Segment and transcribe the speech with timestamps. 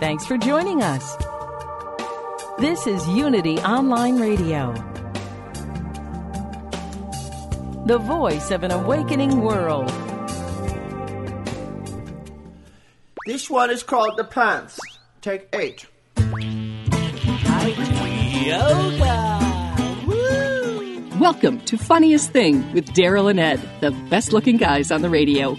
[0.00, 1.14] Thanks for joining us.
[2.58, 4.72] This is Unity Online Radio,
[7.84, 9.88] the voice of an awakening world.
[13.26, 14.78] This one is called The Plants.
[15.20, 15.86] Take eight.
[21.20, 25.58] Welcome to Funniest Thing with Daryl and Ed, the best looking guys on the radio.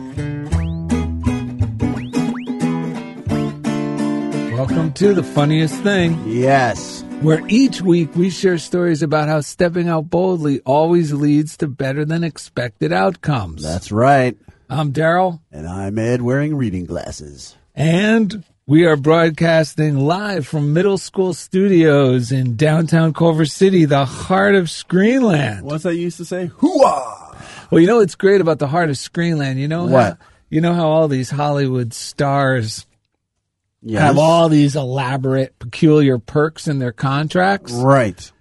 [4.61, 7.03] Welcome to the funniest thing, Yes.
[7.21, 12.05] where each week we share stories about how stepping out boldly always leads to better
[12.05, 13.63] than expected outcomes.
[13.63, 14.37] That's right.
[14.69, 17.55] I'm Daryl, And I'm Ed wearing reading glasses.
[17.75, 24.53] and we are broadcasting live from middle school studios in downtown Culver City, the heart
[24.53, 25.63] of Screenland.
[25.63, 26.51] What's that used to say?
[26.59, 27.35] Hooah!
[27.71, 29.55] Well, you know what's great about the heart of Screenland?
[29.57, 30.03] You know What?
[30.03, 30.17] How,
[30.51, 32.85] you know how all these Hollywood stars
[33.83, 34.01] Yes.
[34.01, 37.71] have all these elaborate, peculiar perks in their contracts?
[37.73, 38.31] Right.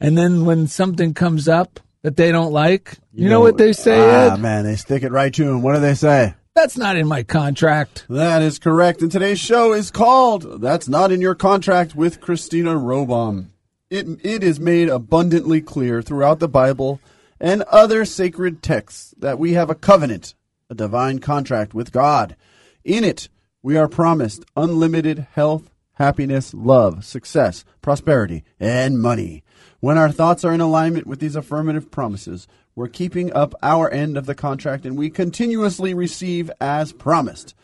[0.00, 3.98] And then when something comes up that they don't like, you, know, what they say,
[4.00, 4.40] Ah, Ed?
[4.40, 5.62] man, they stick it right to them.
[5.62, 6.34] What do they say?
[6.54, 8.04] That's not in my contract.
[8.10, 9.00] That is correct.
[9.00, 13.46] And today's show is called That's Not in Your Contract with Christina Robom.
[13.88, 17.00] It, it is made abundantly clear throughout the Bible
[17.40, 20.34] and other sacred texts that we have a covenant,
[20.68, 22.36] a divine contract with God.
[22.84, 23.28] In it,
[23.62, 29.44] we are promised unlimited health, happiness, love, success, prosperity, and money.
[29.80, 34.16] When our thoughts are in alignment with these affirmative promises, we're keeping up our end
[34.16, 37.54] of the contract and we continuously receive as promised.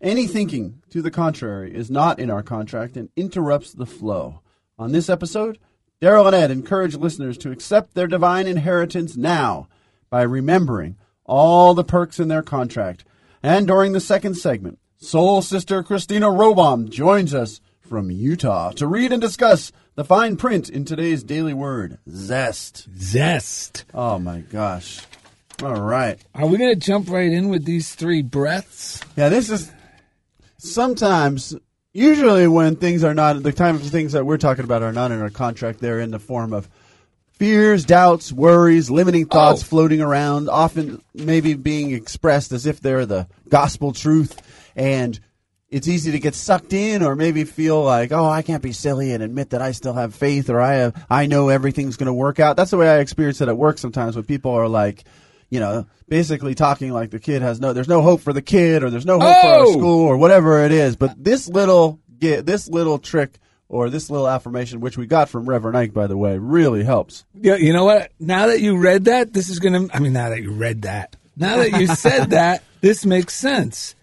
[0.00, 4.40] Any thinking to the contrary is not in our contract and interrupts the flow.
[4.78, 5.58] On this episode,
[6.00, 9.68] Daryl and Ed encourage listeners to accept their divine inheritance now
[10.10, 13.04] by remembering all the perks in their contract.
[13.42, 19.12] And during the second segment, Soul Sister Christina Robom joins us from Utah to read
[19.12, 22.88] and discuss the fine print in today's daily word, zest.
[22.96, 23.84] Zest.
[23.92, 25.00] Oh my gosh.
[25.62, 26.18] All right.
[26.34, 29.00] Are we going to jump right in with these three breaths?
[29.16, 29.70] Yeah, this is
[30.58, 31.54] sometimes,
[31.92, 35.12] usually when things are not, the time of things that we're talking about are not
[35.12, 36.68] in our contract, they're in the form of
[37.38, 39.66] fears, doubts, worries, limiting thoughts Oh.
[39.66, 44.40] floating around, often maybe being expressed as if they're the gospel truth.
[44.76, 45.18] And
[45.68, 49.12] it's easy to get sucked in or maybe feel like, oh, I can't be silly
[49.12, 52.12] and admit that I still have faith or I have, I know everything's going to
[52.14, 52.56] work out.
[52.56, 55.04] That's the way I experience it at work sometimes when people are like,
[55.50, 58.84] you know, basically talking like the kid has no, there's no hope for the kid
[58.84, 59.72] or there's no hope for our Oh!
[59.72, 60.94] school or whatever it is.
[60.96, 63.38] But this little, get this little trick
[63.74, 67.24] or this little affirmation, which we got from Reverend Ike, by the way, really helps.
[67.34, 68.12] Yeah, you know what?
[68.20, 70.82] Now that you read that, this is going to, I mean, now that you read
[70.82, 73.96] that, now that you said that, this makes sense.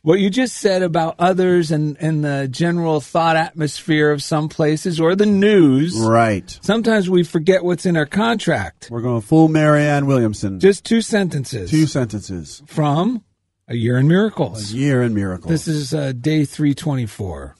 [0.00, 4.98] What you just said about others and, and the general thought atmosphere of some places
[4.98, 5.94] or the news.
[5.98, 6.58] Right.
[6.62, 8.88] Sometimes we forget what's in our contract.
[8.90, 10.58] We're going full Marianne Williamson.
[10.58, 12.62] Just two sentences two sentences.
[12.64, 13.22] from
[13.68, 14.72] A Year in Miracles.
[14.72, 15.50] A Year in miracles.
[15.50, 17.57] This is uh, day 324.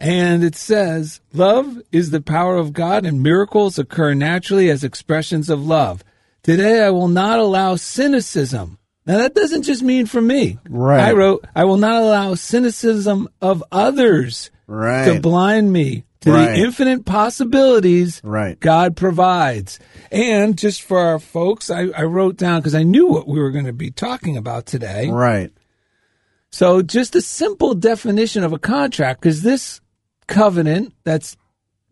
[0.00, 5.50] And it says, Love is the power of God, and miracles occur naturally as expressions
[5.50, 6.02] of love.
[6.42, 8.78] Today, I will not allow cynicism.
[9.06, 10.58] Now, that doesn't just mean for me.
[10.68, 11.00] Right.
[11.08, 15.04] I wrote, I will not allow cynicism of others Right.
[15.06, 16.54] to blind me to Right.
[16.56, 18.58] the infinite possibilities Right.
[18.60, 19.78] God provides.
[20.12, 23.50] And just for our folks, I, I wrote down because I knew what we were
[23.50, 25.10] going to be talking about today.
[25.10, 25.50] right.
[26.52, 29.80] So, just a simple definition of a contract, because this
[30.34, 31.36] covenant that's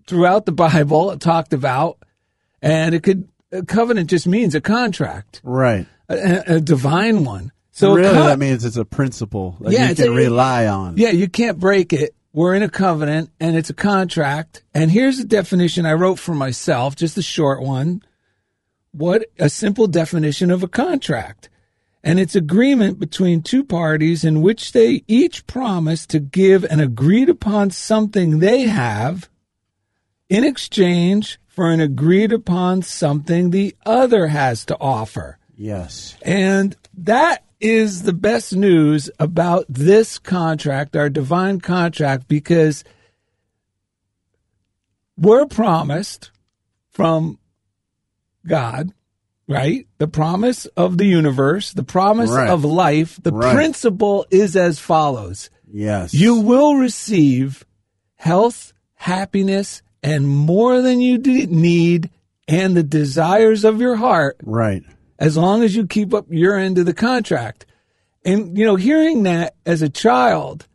[0.06, 1.99] throughout the Bible talked about,
[2.62, 5.87] and it could a covenant just means a contract, Right.
[6.08, 7.52] a, a divine one.
[7.73, 10.96] So, really, con- that means it's a principle that Yeah, you can a- rely on.
[10.96, 14.62] yeah, you can't break it we're in a covenant and it's a contract.
[14.75, 18.02] And here's a definition I wrote for myself, just a short one.
[18.93, 21.49] What a simple definition of a contract.
[22.08, 27.28] And it's agreement between two parties in which they each promise to give an agreed
[27.28, 29.28] upon something they have
[30.31, 35.37] in exchange for an agreed upon something the other has to offer.
[35.55, 36.16] Yes.
[36.22, 42.84] And that is the best news about this contract, our divine contract, because
[45.19, 46.31] we're promised
[46.88, 47.38] from
[48.46, 48.94] God,
[49.49, 49.87] right?
[49.99, 52.49] The promise of the universe, the promise Right.
[52.50, 53.19] of life.
[53.23, 53.55] The Right.
[53.55, 56.15] principle is as follows Yes.
[56.15, 57.65] You will receive
[58.17, 62.11] health, happiness, and more than you need,
[62.47, 64.83] and the desires of your heart Right.
[65.19, 67.67] as long as you keep up your end of the contract.
[68.25, 70.67] And, you know, hearing that as a child,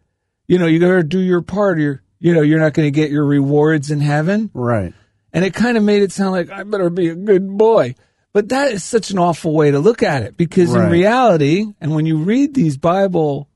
[0.48, 2.86] you know, you got to do your part or, you're, you know, you're not going
[2.88, 4.50] to get your rewards in heaven.
[4.54, 4.94] Right.
[5.34, 7.96] And it kind of made it sound like I better be a good boy.
[8.34, 11.94] But that is such an awful way to look at it because in reality, and
[11.94, 13.48] when you read these Bible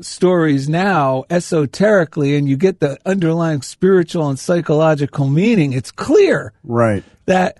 [0.00, 7.04] stories now esoterically and you get the underlying spiritual and psychological meaning, it's clear Right.
[7.26, 7.58] that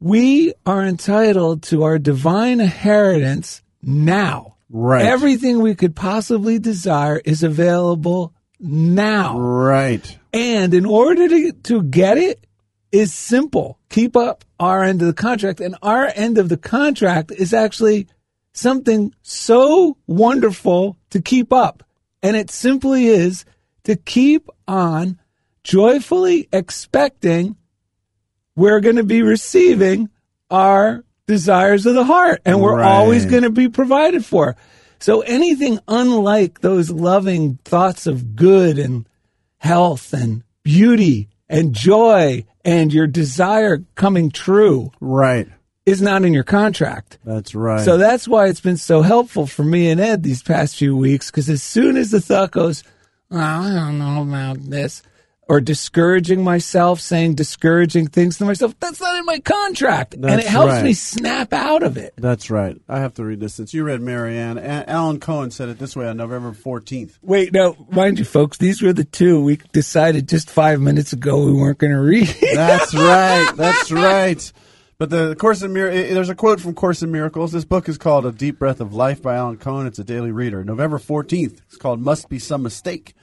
[0.00, 4.56] we are entitled to our divine inheritance now.
[4.68, 5.04] Right.
[5.06, 9.38] Everything we could possibly desire is available now.
[9.38, 10.18] Right.
[10.34, 12.46] And in order to, to get it
[12.92, 13.78] is simple.
[13.90, 15.60] Keep up our end of the contract.
[15.60, 18.06] And our end of the contract is actually
[18.52, 21.82] something so wonderful to keep up.
[22.22, 23.44] And it simply is
[23.84, 25.18] to keep on
[25.64, 27.56] joyfully expecting
[28.56, 30.08] we're going to be receiving
[30.50, 32.86] our desires of the heart and we're Right.
[32.90, 34.56] always going to be provided for.
[34.98, 39.08] So anything unlike those loving thoughts of good and
[39.58, 45.48] health and beauty and joy and your desire coming true Right.
[45.86, 47.18] is not in your contract.
[47.24, 47.84] That's right.
[47.84, 51.30] So that's why it's been so helpful for me and Ed these past few weeks
[51.30, 52.84] because as soon as the thought goes,
[53.30, 55.02] well, I don't know about this,
[55.50, 60.14] or discouraging myself, saying discouraging things to myself, that's not in my contract.
[60.14, 60.84] and it helps right.
[60.84, 62.14] me snap out of it.
[62.16, 62.80] That's right.
[62.88, 64.58] I have to read this since you read Marianne.
[64.58, 67.18] A- Alan Cohen said it this way on November 14th.
[67.20, 71.44] Wait, no, mind you, folks, these were the two we decided just five minutes ago
[71.44, 72.28] we weren't going to read.
[72.54, 73.52] That's right.
[73.56, 74.52] That's right.
[74.98, 77.50] But the Course in Mir- there's a quote from Course in Miracles.
[77.50, 79.88] This book is called A Deep Breath of Life by Alan Cohen.
[79.88, 80.62] It's a daily reader.
[80.62, 81.58] November 14th.
[81.66, 83.14] It's called Must Be Some Mistake.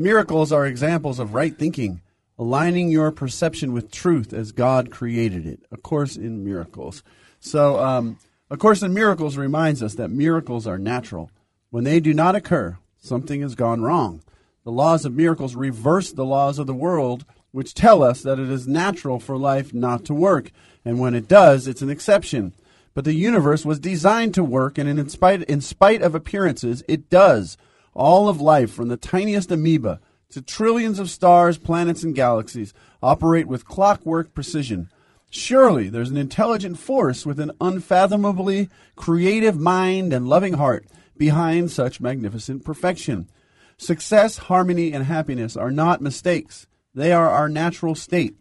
[0.00, 2.00] Miracles are examples of right thinking,
[2.38, 5.60] aligning your perception with truth as God created it.
[5.70, 7.02] A Course in Miracles.
[7.38, 8.16] So, um,
[8.48, 11.30] A Course in Miracles reminds us that miracles are natural.
[11.68, 14.22] When they do not occur, something has gone wrong.
[14.64, 18.48] The laws of miracles reverse the laws of the world, which tell us that it
[18.48, 20.50] is natural for life not to work,
[20.82, 22.54] and when it does, it's an exception.
[22.94, 27.10] But the universe was designed to work, and in spite, in spite of appearances, it
[27.10, 27.58] does.
[27.94, 30.00] All of life, from the tiniest amoeba
[30.30, 32.72] to trillions of stars, planets, and galaxies,
[33.02, 34.88] operate with clockwork precision.
[35.28, 42.00] Surely there's an intelligent force with an unfathomably creative mind and loving heart behind such
[42.00, 43.28] magnificent perfection.
[43.76, 46.66] Success, harmony, and happiness are not mistakes.
[46.94, 48.36] They are our natural state.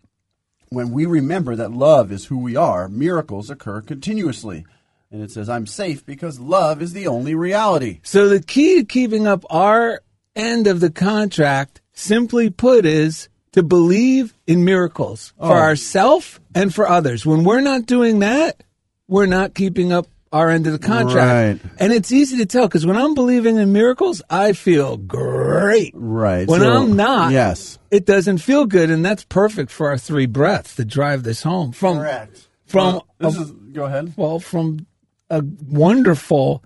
[0.69, 4.65] When we remember that love is who we are, miracles occur continuously.
[5.11, 7.99] And it says, I'm safe because love is the only reality.
[8.03, 10.01] So the key to keeping up our
[10.35, 15.59] end of the contract, simply put, is to believe in miracles for Oh.
[15.59, 17.25] ourselves and for others.
[17.25, 18.63] When we're not doing that,
[19.07, 21.63] we're not keeping up our end of the contract.
[21.63, 21.71] Right.
[21.79, 25.91] And it's easy to tell because when I'm believing in miracles, I feel great.
[25.95, 26.47] Right.
[26.47, 27.79] When So- I'm not, Yes.
[27.89, 28.91] it doesn't feel good.
[28.91, 32.47] And that's perfect for our three breaths to drive this home from, Correct.
[32.67, 34.13] from Well, this is, go ahead.
[34.15, 34.85] well, from
[35.29, 36.63] a wonderful,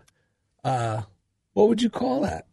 [0.63, 1.01] uh,
[1.53, 2.45] what would you call that?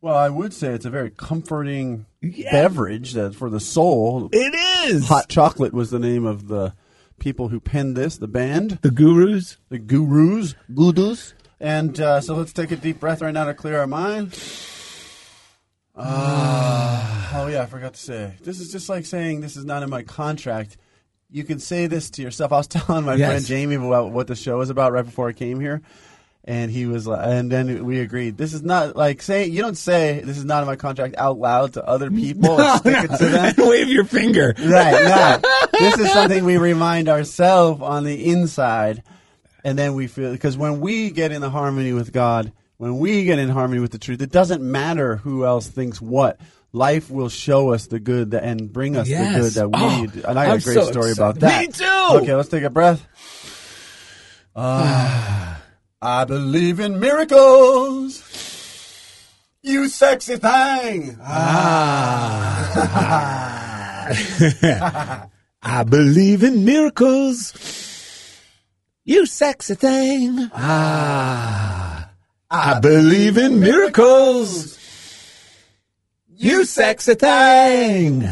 [0.00, 2.50] Well, I would say it's a very comforting Yeah.
[2.50, 4.28] beverage that for the soul.
[4.32, 4.54] It
[4.90, 6.74] is Hot Chocolate was the name of the
[7.20, 9.58] people who penned this, the band, The gurus.
[9.68, 11.34] the Gurus, Gurus.
[11.60, 14.36] And uh, so let's take a deep breath right now to clear our mind.
[15.94, 18.34] Ah, oh yeah, I forgot to say.
[18.42, 20.76] This is just like saying this is not in my contract.
[21.32, 22.52] You can say this to yourself.
[22.52, 23.28] I was telling my Yes.
[23.30, 25.80] friend Jamie about what the show is about right before I came here,
[26.44, 28.36] and he was, like, and then we agreed.
[28.36, 31.38] This is not like saying you don't say this is not in my contract out
[31.38, 33.54] loud to other people stick it to them.
[33.58, 34.54] Wave your finger.
[34.58, 35.68] Right, no.
[35.78, 39.02] this is something we remind ourselves on the inside,
[39.64, 43.24] and then we feel because when we get in the harmony with God, when we
[43.24, 46.38] get in harmony with the truth, it doesn't matter who else thinks what.
[46.74, 49.34] Life will show us the good that, and bring us Yes.
[49.34, 50.24] the good that we Oh, need.
[50.24, 51.18] And I got I'm a great so story excited.
[51.18, 51.60] about that.
[51.60, 52.08] Me too.
[52.22, 53.06] Okay, let's take a breath.
[54.54, 55.62] Ah,
[56.02, 58.22] I believe in miracles.
[59.62, 61.16] You sexy thing.
[61.22, 62.58] Ah.
[65.62, 67.54] I believe in miracles.
[69.04, 70.50] You sexy thing.
[70.52, 72.10] Ah.
[72.50, 74.76] I believe in miracles.
[76.36, 78.28] You sexy thing.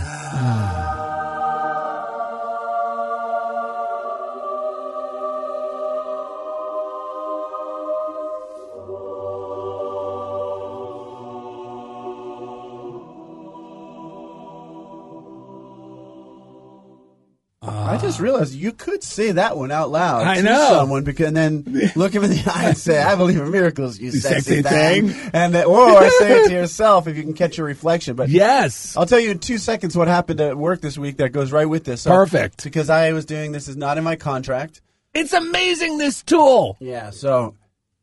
[18.10, 20.68] Just realized you could say that one out loud I to know.
[20.70, 23.98] someone because and then look him in the eye and say, "I believe in miracles,
[23.98, 25.30] you, sexy sexy, thing." thing.
[25.32, 28.16] And then, or say it to yourself if you can catch your reflection.
[28.16, 28.96] But Yes.
[28.96, 31.66] I'll tell you in two seconds what happened at work this week that goes right
[31.68, 32.02] with this.
[32.02, 32.64] So- Perfect.
[32.64, 34.80] Because I was doing this is not in my contract.
[35.14, 36.76] It's amazing, this tool.
[36.80, 37.10] Yeah.
[37.10, 37.56] So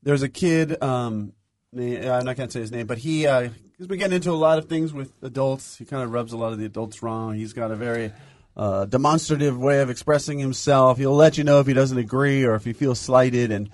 [0.03, 0.81] there's a kid.
[0.83, 1.33] Um,
[1.75, 4.33] I'm not going to say his name, but he uh, he's been getting into a
[4.33, 5.77] lot of things with adults.
[5.77, 7.35] He kind of rubs a lot of the adults wrong.
[7.35, 8.11] He's got a very
[8.57, 10.97] demonstrative way of expressing himself.
[10.97, 13.69] He'll let you know if he doesn't agree or if he feels slighted, and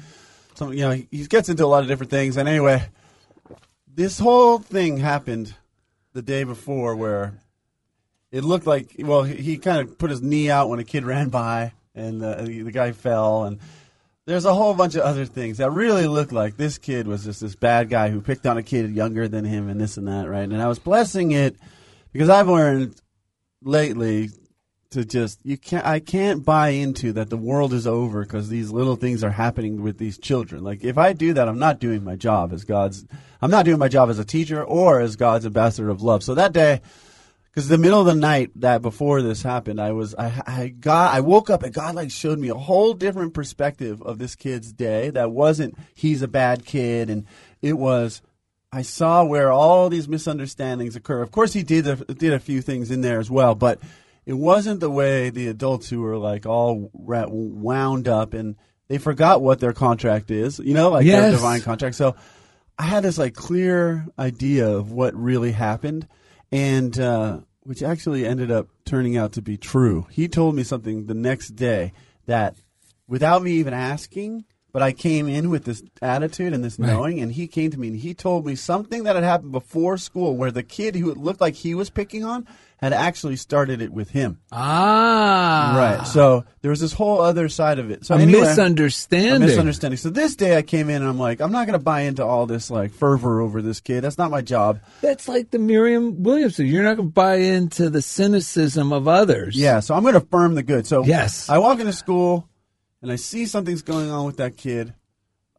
[0.55, 2.37] some, you know he, he gets into a lot of different things.
[2.37, 2.83] And anyway,
[3.87, 5.53] this whole thing happened
[6.13, 7.33] the day before where
[8.31, 11.03] it looked like well he, he kind of put his knee out when a kid
[11.05, 13.59] ran by and uh, the, the guy fell and
[14.25, 17.41] there's a whole bunch of other things that really looked like this kid was just
[17.41, 20.29] this bad guy who picked on a kid younger than him and this and that
[20.29, 21.55] right and i was blessing it
[22.11, 22.95] because i've learned
[23.61, 24.29] lately
[24.93, 28.71] to just you can't i can't buy into that the world is over because these
[28.71, 32.03] little things are happening with these children like if i do that i'm not doing
[32.03, 33.05] my job as god's
[33.41, 36.33] i'm not doing my job as a teacher or as god's ambassador of love so
[36.35, 36.81] that day
[37.53, 41.13] because the middle of the night that before this happened, I was I, I got
[41.13, 44.73] I woke up and God like showed me a whole different perspective of this kid's
[44.73, 45.11] day.
[45.11, 47.27] That wasn't he's a bad kid, and
[47.61, 48.23] it was
[48.71, 51.21] I saw where all these misunderstandings occur.
[51.21, 53.79] Of course, he did a, did a few things in there as well, but
[54.25, 58.55] it wasn't the way the adults who were like all wound up and
[58.87, 60.59] they forgot what their contract is.
[60.59, 61.95] You know, like their divine contract.
[61.95, 62.15] So
[62.77, 66.07] I had this like clear idea of what really happened,
[66.51, 70.07] and uh, which actually ended up turning out to be true.
[70.09, 71.93] He told me something the next day
[72.25, 72.55] that,
[73.07, 77.31] without me even asking, but I came in with this attitude and this knowing, and
[77.31, 80.51] he came to me and he told me something that had happened before school, where
[80.51, 82.47] the kid who it looked like he was picking on
[82.83, 84.39] had actually started it with him.
[84.51, 85.73] Ah.
[85.77, 86.07] Right.
[86.07, 88.05] So there was this whole other side of it.
[88.05, 89.43] So A anyway, misunderstanding.
[89.43, 89.97] a misunderstanding.
[89.97, 92.25] So this day I came in and I'm like, I'm not going to buy into
[92.25, 94.01] all this like fervor over this kid.
[94.01, 94.81] That's not my job.
[95.01, 96.65] That's like the Marianne Williamson.
[96.65, 99.55] You're not going to buy into the cynicism of others.
[99.55, 99.79] Yeah.
[99.79, 100.85] So I'm going to affirm the good.
[100.85, 101.49] So Yes.
[101.49, 102.49] I walk into school
[103.01, 104.93] and I see something's going on with that kid,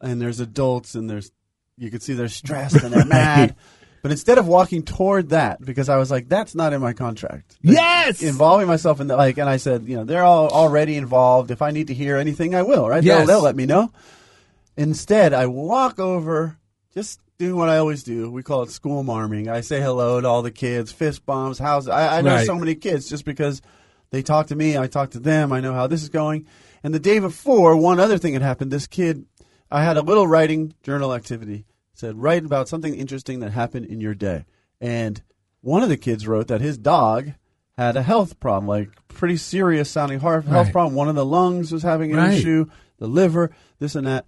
[0.00, 1.31] and there's adults and there's
[1.76, 3.57] you can see they're stressed and they're mad.
[4.04, 7.56] But instead of walking toward that, because I was like, that's not in my contract.
[7.62, 8.23] Yes.
[8.23, 11.62] involving myself in that, like and i said you know they're all already involved if
[11.62, 13.16] i need to hear anything i will right Yes.
[13.20, 13.90] they'll, they'll let me know
[14.76, 16.58] instead i walk over
[16.92, 20.28] just do what i always do we call it school marming i say hello to
[20.28, 22.46] all the kids fist bumps how's i, I know Right.
[22.46, 23.62] so many kids just because
[24.11, 26.46] they talk to me i talk to them i know how this is going
[26.82, 29.25] and the day before one other thing had happened this kid
[29.70, 33.87] i had a little writing journal activity It said write about something interesting that happened
[33.87, 34.45] in your day
[34.81, 35.23] and
[35.61, 37.31] one of the kids wrote that his dog
[37.79, 40.73] had a health problem, like pretty serious sounding heart health Right.
[40.73, 40.95] problem.
[40.95, 42.35] One of the lungs was having an Right.
[42.39, 42.67] issue,
[42.99, 44.27] the liver, this and that.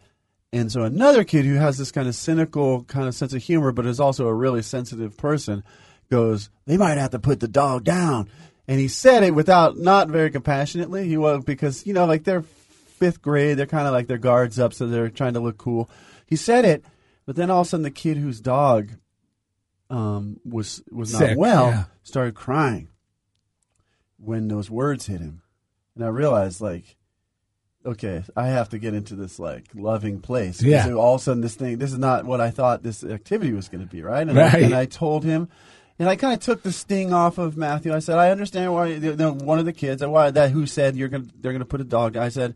[0.53, 3.71] And so another kid who has this kind of cynical kind of sense of humor,
[3.71, 5.63] but is also a really sensitive person,
[6.11, 8.29] goes, "They might have to put the dog down."
[8.67, 11.07] And he said it without not very compassionately.
[11.07, 14.59] He was because you know, like they're fifth grade, they're kind of like their guards
[14.59, 15.91] up, so they're trying to look cool.
[16.27, 16.83] He said it,
[17.27, 18.91] but then all of a sudden, the kid whose dog
[19.91, 21.85] um, was was not Sick, well yeah.
[22.03, 22.89] started crying
[24.19, 25.43] when those words hit him,
[25.95, 26.97] and I realized like,
[27.85, 30.63] okay, I have to get into this like loving place.
[30.63, 30.93] Yeah.
[30.93, 33.69] All of a sudden, this thing, this is not what I thought this activity was
[33.69, 34.27] going to be, right?
[34.27, 34.63] And, I, Right.
[34.65, 35.49] and I told him.
[35.99, 37.95] And I kind of took the sting off of Matthew.
[37.95, 40.95] I said, "I understand why." You know, one of the kids, why that who said
[40.95, 42.19] you're going, they're going to put a dog.
[42.19, 42.55] I said,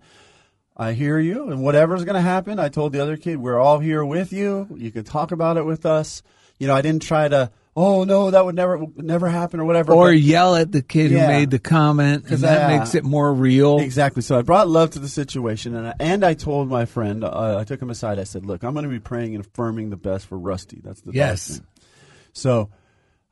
[0.81, 3.79] I hear you, and whatever's going to happen, I told the other kid, we're all
[3.81, 4.67] here with you.
[4.77, 6.23] You can talk about it with us.
[6.59, 9.93] You know, I didn't try to oh no, that would never never happen or whatever.
[9.93, 11.23] Or But- yell at the kid Yeah.
[11.27, 13.79] who made the comment, because that I- makes it more real.
[13.79, 14.23] Exactly.
[14.23, 17.57] So I brought love to the situation, and I, and I told my friend, uh,
[17.59, 18.19] I took him aside.
[18.19, 20.81] I said, "Look, I'm going to be praying and affirming the best for Rusty.
[20.83, 21.51] That's the Yes.
[21.51, 21.61] name."
[22.33, 22.69] So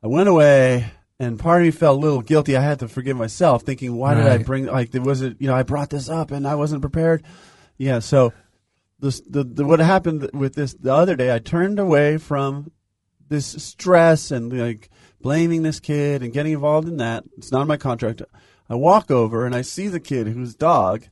[0.02, 0.86] I went away,
[1.18, 2.56] and part of me felt a little guilty.
[2.56, 4.66] I had to forgive myself, thinking, "Why did I bring?
[4.66, 5.36] Like, there was it?
[5.40, 7.22] You know, I brought this up, and I wasn't prepared."
[7.76, 7.98] Yeah.
[8.00, 8.32] So
[9.00, 12.70] this, the, the what happened with this the other day, I turned away from
[13.28, 17.24] this stress and like blaming this kid and getting involved in that.
[17.36, 18.22] It's not in my contract.
[18.70, 21.04] I walk over and I see the kid whose dog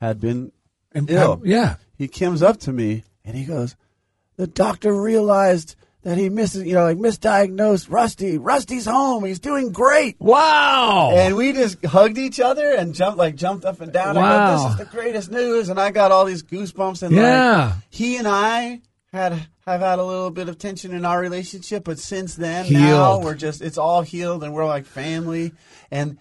[0.00, 0.52] had been
[0.92, 1.42] And- ill.
[1.44, 1.76] yeah.
[1.96, 3.76] He comes up to me and he goes,
[4.36, 8.38] "The doctor realized that he misses, you know, like misdiagnosed Rusty.
[8.38, 9.24] Rusty's home.
[9.24, 11.10] He's doing great." Wow.
[11.14, 14.16] And we just hugged each other and jumped like jumped up and down.
[14.16, 14.46] I Wow.
[14.46, 17.02] go, this is the greatest news, and I got all these goosebumps.
[17.02, 17.64] And Yeah.
[17.66, 18.80] like, he and I
[19.12, 19.32] had
[19.66, 23.34] have had a little bit of tension in our relationship, but since then, now we're
[23.34, 25.52] just it's all healed, and we're like family.
[25.90, 26.16] And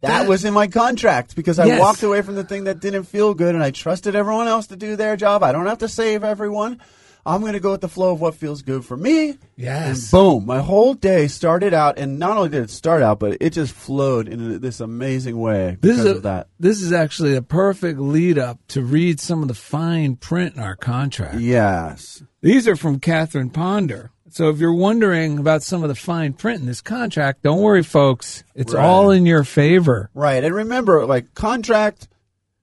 [0.00, 1.80] that was in my contract because I Yes.
[1.80, 4.76] walked away from the thing that didn't feel good, and I trusted everyone else to
[4.76, 5.42] do their job.
[5.42, 6.80] I don't have to save everyone.
[7.26, 9.38] I'm going to go with the flow of what feels good for me.
[9.56, 10.02] Yes.
[10.02, 13.38] And boom, my whole day started out, and not only did it start out, but
[13.40, 16.48] it just flowed in this amazing way This because is a, of that.
[16.60, 20.62] this is actually a perfect lead up to read some of the fine print in
[20.62, 21.36] our contract.
[21.40, 22.22] Yes.
[22.42, 24.10] These are from Catherine Ponder.
[24.30, 27.84] So if you're wondering about some of the fine print in this contract, don't worry,
[27.84, 28.42] folks.
[28.54, 28.84] It's Right.
[28.84, 30.10] all in your favor.
[30.12, 30.42] Right.
[30.42, 32.08] And remember, like contract,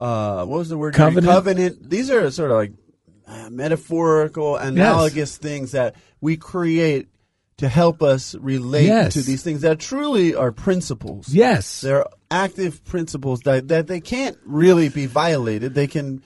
[0.01, 0.93] uh, what was the word?
[0.95, 1.31] Covenant.
[1.31, 1.89] Covenant.
[1.89, 2.73] These are sort of like
[3.31, 7.07] uh, metaphorical, analogous things that we create
[7.57, 9.13] to help us relate Yes.
[9.13, 11.29] to these things that truly are principles.
[11.29, 11.81] Yes.
[11.81, 15.73] They're active principles that, that they can't really be violated.
[15.75, 16.23] They can,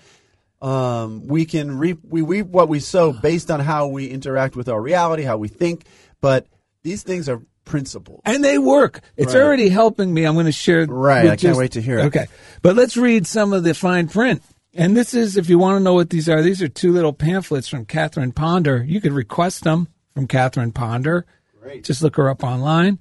[0.61, 4.69] um, we can reap, we reap what we sow based on how we interact with
[4.69, 5.85] our reality, how we think.
[6.21, 6.47] But
[6.83, 8.21] these things are principles.
[8.25, 9.01] And they work.
[9.17, 9.41] It's Right.
[9.43, 10.23] already helping me.
[10.25, 10.85] I'm going to share.
[10.85, 11.27] Right.
[11.29, 12.05] I can't wait to hear it.
[12.05, 12.27] Okay.
[12.61, 14.41] But let's read some of the fine print.
[14.77, 17.13] And this is, if you want to know what these are, these are two little
[17.13, 18.83] pamphlets from Catherine Ponder.
[18.83, 21.25] You could request them from Catherine Ponder.
[21.61, 21.85] Great.
[21.85, 22.99] Just look her up online.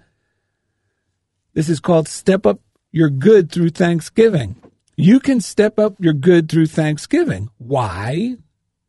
[1.52, 2.60] This is called Step Up
[2.92, 4.54] Your Good Through Thanksgiving.
[4.96, 7.50] You can step up your good through Thanksgiving.
[7.58, 8.36] Why?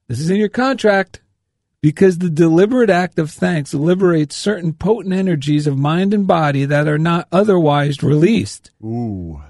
[0.08, 1.22] This is in your contract.
[1.82, 6.88] Because the deliberate act of thanks liberates certain potent energies of mind and body that
[6.88, 8.72] are not otherwise released.
[8.84, 9.42] Ooh.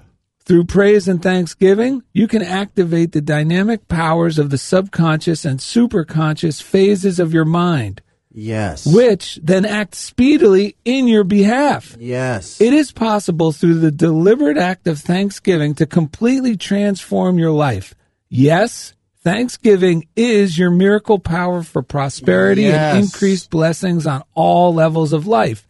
[0.46, 6.62] Through praise and thanksgiving, you can activate the dynamic powers of the subconscious and superconscious
[6.62, 8.00] phases of your mind,
[8.32, 8.86] Yes.
[8.86, 11.96] which then act speedily in your behalf.
[11.98, 12.60] Yes.
[12.60, 17.94] It is possible through the deliberate act of thanksgiving to completely transform your life.
[18.28, 18.92] Yes,
[19.24, 22.94] thanksgiving is your miracle power for prosperity Yes.
[22.94, 25.66] and increased blessings on all levels of life.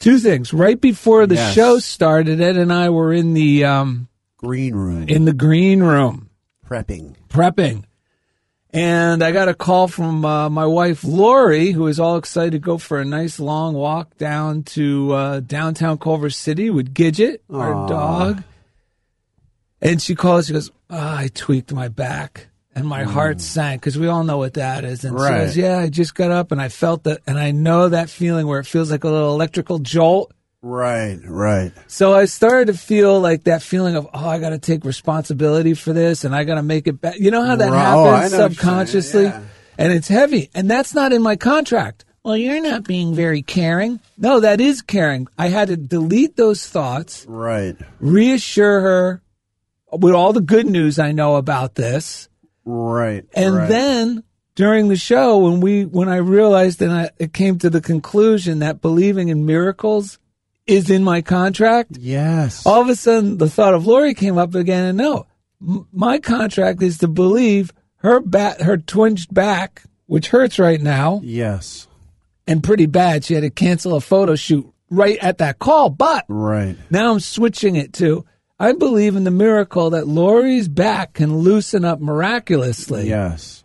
[0.00, 0.52] Two things.
[0.52, 1.54] Right before the Yes.
[1.54, 5.08] show started, Ed and I were in the um, Green room.
[5.08, 6.30] in the green room
[6.66, 7.16] prepping.
[7.28, 7.84] prepping.
[8.70, 12.58] And I got a call from uh, my wife Lori, who is all excited to
[12.58, 17.88] go for a nice long walk down to uh, downtown Culver City with Gidget, our
[17.88, 18.42] dog.
[19.80, 20.46] And she calls.
[20.48, 23.06] She goes, oh, "I tweaked my back, and my mm.
[23.06, 25.38] heart sank because we all know what that is." And she Right.
[25.44, 28.46] goes, "Yeah, I just got up and I felt that, and I know that feeling
[28.46, 31.18] where it feels like a little electrical jolt." Right.
[31.24, 31.72] Right.
[31.86, 35.74] So I started to feel like that feeling of, oh, I got to take responsibility
[35.74, 37.18] for this and I got to make it back.
[37.18, 37.68] You know how that.
[37.68, 39.24] Oh, happens know what you're saying, subconsciously?
[39.24, 39.40] yeah.
[39.78, 40.50] And it's heavy.
[40.56, 42.04] And that's not in my contract.
[42.24, 44.00] Well, you're not being very caring.
[44.18, 45.28] No, that is caring.
[45.38, 47.76] I had to delete those thoughts, Right.
[48.00, 49.22] reassure her
[49.92, 52.27] with all the good news I know about this.
[52.70, 53.24] Right.
[53.34, 53.68] And right.
[53.68, 54.22] then
[54.54, 58.58] during the show, when we, when I realized and I, it came to the conclusion
[58.58, 60.18] that believing in miracles
[60.66, 62.66] is in my contract, Yes.
[62.66, 65.26] all of a sudden the thought of Lori came up again and no,
[65.62, 71.20] m- my contract is to believe her bat, her twinged back, which hurts right now
[71.24, 71.86] Yes.
[72.46, 73.24] and pretty bad.
[73.24, 76.76] She had to cancel a photo shoot right at that call, but Right.
[76.90, 78.24] now I'm switching it to,
[78.60, 83.08] I believe in the miracle that Lori's back can loosen up miraculously.
[83.08, 83.62] Yes.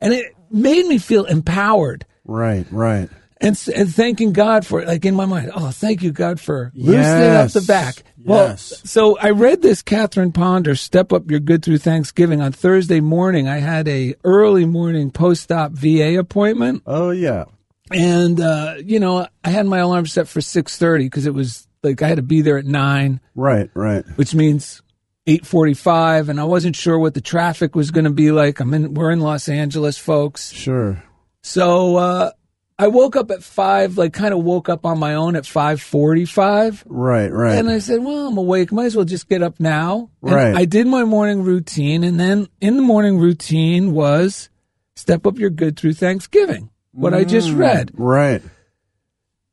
[0.00, 2.06] And it made me feel empowered.
[2.24, 2.66] Right.
[2.70, 3.08] Right.
[3.42, 6.72] And, and thanking God for it, like in my mind, oh, thank you, God, for
[6.74, 7.56] loosening Yes.
[7.56, 8.02] up the back.
[8.22, 8.82] Well, Yes.
[8.84, 13.48] so I read this Catherine Ponder, Step Up Your Good Through Thanksgiving on Thursday morning.
[13.48, 16.82] I had a early morning post-op VA appointment.
[16.86, 17.44] Oh yeah.
[17.90, 22.02] And, uh, you know, I had my alarm set for 6.30 because it was like
[22.02, 23.70] I had to be there at 9, Right.
[23.74, 24.04] Right.
[24.16, 24.82] which means
[25.26, 26.28] 8.45.
[26.28, 28.60] And I wasn't sure what the traffic was going to be like.
[28.60, 30.52] I'm in, we're in Los Angeles, folks.
[30.52, 31.02] Sure.
[31.42, 32.30] So uh,
[32.78, 35.80] I woke up at five, like kind of woke up on my own at five
[35.80, 36.84] forty-five.
[36.86, 37.56] Right, right.
[37.58, 38.72] And I said, well, I'm awake.
[38.72, 40.10] Might as well just get up now.
[40.22, 40.54] And Right.
[40.54, 42.04] I did my morning routine.
[42.04, 44.50] And then in the morning routine was
[44.96, 47.28] step up your good through Thanksgiving, what I Mm.
[47.28, 47.92] just read.
[47.94, 48.42] right.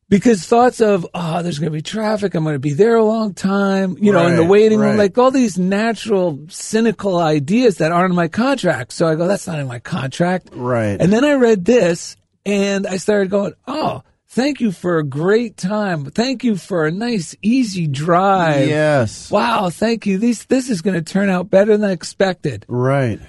[0.09, 2.33] Because thoughts of, oh, there's going to be traffic.
[2.33, 4.91] I'm going to be there a long time, you know, in the Right, waiting room,
[4.91, 4.97] right.
[4.97, 8.93] like all these natural, cynical ideas that aren't in my contract.
[8.93, 10.49] So I go, that's not in my contract.
[10.53, 10.95] Right.
[10.99, 12.15] And then I read this
[12.45, 16.05] and I started going, oh, thank you for a great time.
[16.05, 18.69] Thank you for a nice, easy drive.
[18.69, 19.29] yes.
[19.29, 20.17] Wow, thank you.
[20.19, 22.65] This this is going to turn out better than expected.
[22.69, 23.19] Right.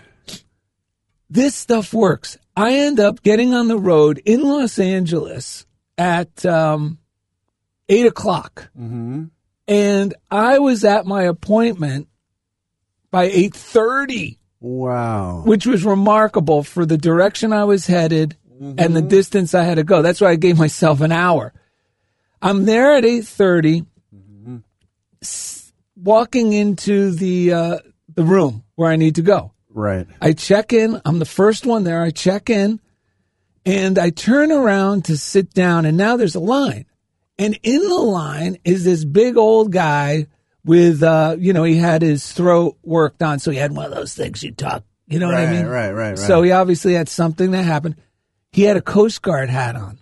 [1.28, 2.38] This stuff works.
[2.56, 5.66] I end up getting on the road in Los Angeles
[5.98, 6.98] at um,
[7.88, 9.24] eight o'clock, Mm-hmm.
[9.66, 12.08] and I was at my appointment
[13.10, 15.42] by eight thirty, Wow.
[15.44, 18.94] which was remarkable for the direction I was headed and Mm-hmm.
[18.94, 20.02] the distance I had to go.
[20.02, 21.52] That's why I gave myself an hour.
[22.42, 23.84] I'm there at eight thirty,
[25.22, 27.78] s- walking into the uh,
[28.14, 29.52] the room where I need to go.
[29.70, 30.06] Right.
[30.20, 31.00] I check in.
[31.04, 32.02] I'm the first one there.
[32.02, 32.80] I check in
[33.68, 36.86] and I turn around to sit down, and now there's a line.
[37.38, 40.26] And in the line is this big old guy
[40.64, 43.38] with, uh, you know, he had his throat worked on.
[43.38, 45.66] So he had one of those things you talk, you know what I mean?
[45.66, 46.18] right, right, right.
[46.18, 47.96] So he obviously had something that happened.
[48.52, 49.98] He had a Coast Guard hat on.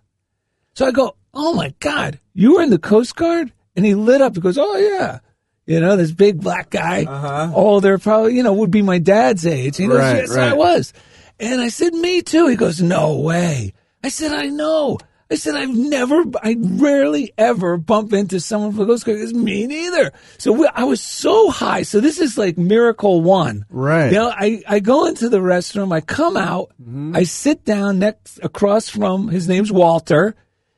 [0.74, 3.52] So I go, Oh my God, you were in the Coast Guard?
[3.74, 4.37] And he lit up.
[4.37, 5.18] He goes, Oh, yeah.
[5.66, 7.50] You know, this big black guy, uh-huh.
[7.52, 9.76] older, probably, you know, would be my dad's age.
[9.76, 10.92] He goes, Right, Yes, I was.
[11.38, 12.46] And I said, Me too.
[12.49, 13.72] He goes, No way.
[14.03, 14.99] I said, I know.
[15.29, 19.66] I said, I've never, I rarely ever bump into someone who goes, He goes, Me
[19.66, 20.12] neither.
[20.38, 21.83] So we, I was so high.
[21.83, 23.66] So this is like miracle one.
[23.68, 24.07] Right.
[24.12, 27.16] You know, I, I go into the restroom, I come out, Mm-hmm.
[27.16, 30.37] I sit down next across from his name's Walter.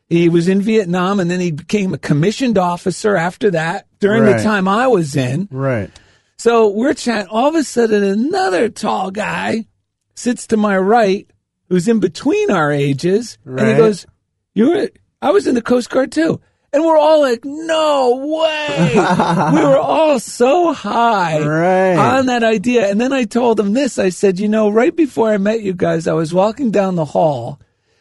[0.09, 4.42] He was in Vietnam and then he became a commissioned officer after that during the
[4.42, 5.49] time I was in.
[5.51, 5.90] Right.
[6.38, 7.29] So we're chatting.
[7.29, 9.66] All of a sudden, another tall guy
[10.19, 11.27] sits to my right,
[11.69, 14.07] who's in between our ages, and he goes,
[14.55, 14.91] "You were?
[15.23, 16.41] I was in the Coast Guard too."
[16.73, 18.91] And we're all like, "No way!"
[19.55, 21.97] we were all so high Right.
[22.19, 22.91] on that idea.
[22.91, 23.99] And then I told him this.
[23.99, 27.05] I said, "You know, right before I met you guys, I was walking down the
[27.07, 27.59] hall."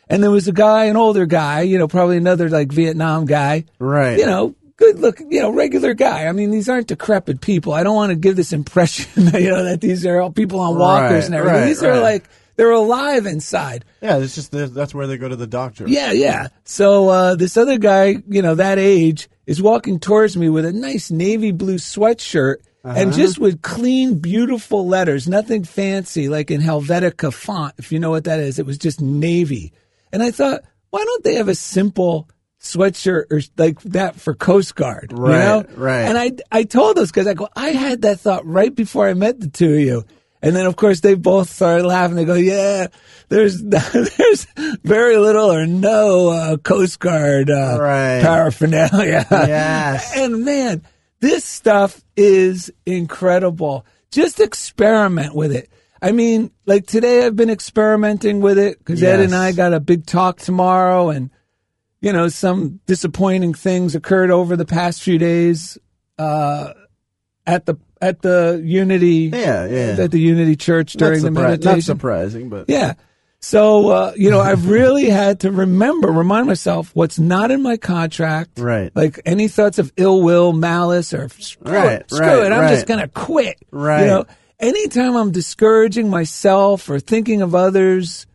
[0.10, 3.66] And there was a guy, an older guy, you know, probably another like Vietnam guy,
[3.80, 4.18] Right.
[4.18, 6.28] you know, good look, you know, regular guy.
[6.28, 7.74] I mean, these aren't decrepit people.
[7.74, 10.60] I don't want to give this impression, that, you know, that these are all people
[10.60, 11.60] on walkers Right, and everything.
[11.62, 12.24] right, these are like
[12.56, 13.86] they're alive inside.
[14.02, 15.86] Yeah, it's just that's where they go to the doctor.
[15.88, 16.48] Yeah, yeah.
[16.64, 20.74] So uh, this other guy, you know, that age, is walking towards me with a
[20.74, 27.34] nice navy blue sweatshirt and just with clean, beautiful letters, nothing fancy, like in Helvetica
[27.34, 28.60] font, if you know what that is.
[28.60, 29.74] It was just navy.
[30.14, 32.30] And I thought, why don't they have a simple
[32.76, 35.12] sweatshirt or like that for Coast Guard?
[35.16, 35.66] You Right, know?
[35.76, 36.02] right.
[36.04, 39.14] And I I told those guys, I go, I had that thought right before I
[39.14, 40.06] met the two of you.
[40.40, 42.16] And then, of course, they both started laughing.
[42.16, 42.88] They go, "Yeah,
[43.28, 44.46] there's there's
[44.84, 48.22] very little or no uh, Coast Guard uh, Right.
[48.22, 50.14] paraphernalia." Yes.
[50.16, 50.84] and man,
[51.22, 53.84] this stuff is incredible.
[54.12, 55.70] Just experiment with it.
[56.04, 59.80] I mean, like today, I've been experimenting with it because Ed and I got a
[59.80, 61.32] big talk tomorrow, and
[62.02, 65.78] you know, some disappointing things occurred over the past few days
[66.20, 66.74] uh,
[67.46, 69.96] at the at the Unity Yeah, yeah.
[70.04, 71.76] at the Unity Church during not the surpri- meditation.
[71.78, 72.94] Not surprising, but Yeah.
[73.40, 77.78] So uh, you know, I've really had to remember, remind myself what's not in my
[77.78, 78.60] contract.
[78.60, 78.92] Right.
[78.96, 82.62] Like any thoughts of ill will, malice, or screw Right, it, screw right, it, I'm
[82.62, 82.70] right.
[82.70, 83.58] just gonna quit.
[83.72, 84.02] Right.
[84.02, 84.26] You know,
[84.60, 88.27] anytime I'm discouraging myself or thinking of others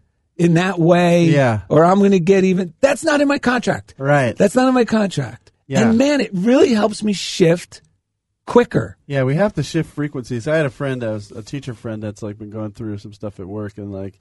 [0.44, 1.60] in that way, Yeah.
[1.68, 2.74] or I'm gonna get even.
[2.80, 3.94] That's not in my contract.
[3.98, 4.36] right.
[4.36, 5.52] That's not in my contract.
[5.66, 5.88] Yeah.
[5.88, 7.80] And man, it really helps me shift
[8.46, 8.96] quicker.
[9.06, 10.48] Yeah, we have to shift frequencies.
[10.48, 13.12] I had a friend, that was a teacher friend, that's like been going through some
[13.12, 14.18] stuff at work and like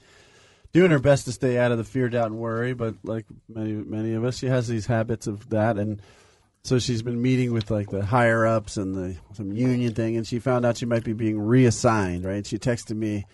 [0.73, 2.73] doing her best to stay out of the fear, doubt, and worry.
[2.73, 6.01] But like many many of us, she has these habits of that, and
[6.63, 10.25] so she's been meeting with like the higher ups and the some union thing, and
[10.25, 12.23] she found out she might be being reassigned.
[12.23, 12.45] Right?
[12.45, 13.25] She texted me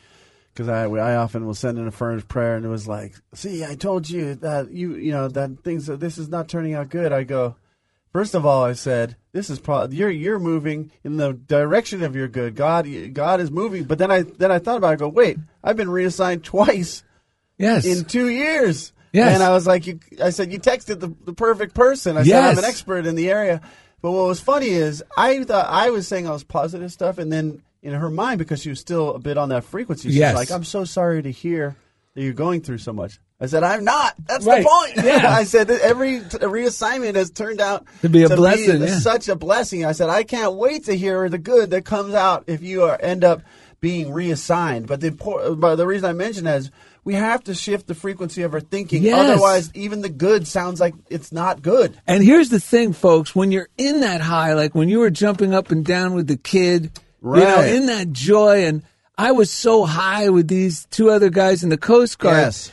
[0.57, 3.63] because I I often will send in a furnace prayer, and it was like, "See,
[3.63, 7.13] I told you that you you know that things this is not turning out good."
[7.13, 7.55] I go.
[8.11, 12.15] First of all, I said this is pro- you're you're moving in the direction of
[12.15, 12.55] your good.
[12.55, 14.93] God God is moving, but then I then I thought about it.
[14.93, 17.03] I go, wait, I've been reassigned twice
[17.59, 17.85] Yes.
[17.85, 18.93] in two years.
[19.13, 19.33] Yes.
[19.35, 22.17] and I was like, you, I said you texted the, the perfect person.
[22.17, 23.61] I said I'm an expert in the area.
[24.01, 27.31] But what was funny is I thought I was saying all this positive stuff, and
[27.31, 30.35] then in her mind, because she was still a bit on that frequency, she's Yes.
[30.35, 31.75] like, I'm so sorry to hear
[32.15, 34.15] are you're going through so much?" I said, "I'm not.
[34.27, 34.63] That's Right.
[34.63, 35.29] the point." Yeah.
[35.31, 38.97] I said that every t- reassignment has turned out To be a blessing, yeah.
[38.99, 39.85] such a blessing.
[39.85, 42.97] I said, "I can't wait to hear the good that comes out if you are,
[42.99, 43.43] end up
[43.81, 46.71] being reassigned." But the but the reason I mentioned that is
[47.03, 49.03] we have to shift the frequency of our thinking.
[49.03, 49.29] Yes.
[49.29, 51.95] Otherwise, even the good sounds like it's not good.
[52.07, 55.53] And here's the thing, folks, when you're in that high, like when you were jumping
[55.53, 56.91] up and down with the kid,
[57.23, 58.83] you know, in that joy, and
[59.17, 62.71] I was so high with these two other guys in the Coast Guard, Yes.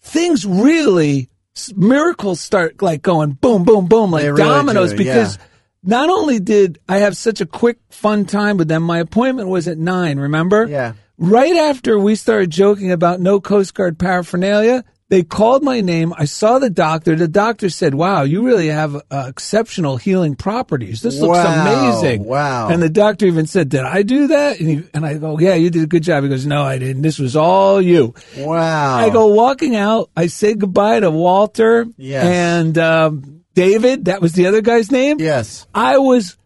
[0.00, 1.28] things really,
[1.76, 5.42] miracles start like going boom, boom, boom, like really dominoes do, because yeah.
[5.84, 9.68] not only did I have such a quick, fun time with them, my appointment was
[9.68, 10.66] at nine, remember?
[10.66, 10.94] Yeah.
[11.18, 16.14] Right after we started joking about no Coast Guard paraphernalia, they called my name.
[16.16, 17.14] I saw the doctor.
[17.14, 21.02] The doctor said, "Wow, you really have uh, exceptional healing properties.
[21.02, 22.70] This looks Wow, amazing." wow.
[22.70, 25.54] And the doctor even said, "Did I do that?" And, he, and I go, "Yeah,
[25.54, 27.02] you did a good job." He goes, "No, I didn't.
[27.02, 28.96] This was all you." Wow.
[28.96, 30.08] I go walking out.
[30.16, 32.24] I say goodbye to Walter Yes.
[32.24, 34.06] and um, David.
[34.06, 35.18] That was the other guy's name.
[35.20, 35.66] Yes.
[35.74, 36.38] I was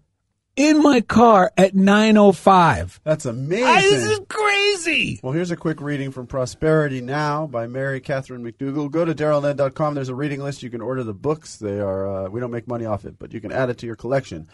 [0.57, 2.99] in my car at nine oh five.
[3.05, 3.91] That's amazing.
[3.91, 5.21] This is crazy.
[5.23, 8.89] Well, here's a quick reading from Prosperity Now by Mary Katherine MacDougall.
[8.89, 9.95] Go to darylned.com.
[9.95, 10.63] There's a reading list.
[10.63, 11.57] You can order the books.
[11.57, 13.87] They are uh, we don't make money off it, but you can add it to
[13.87, 14.49] your collection.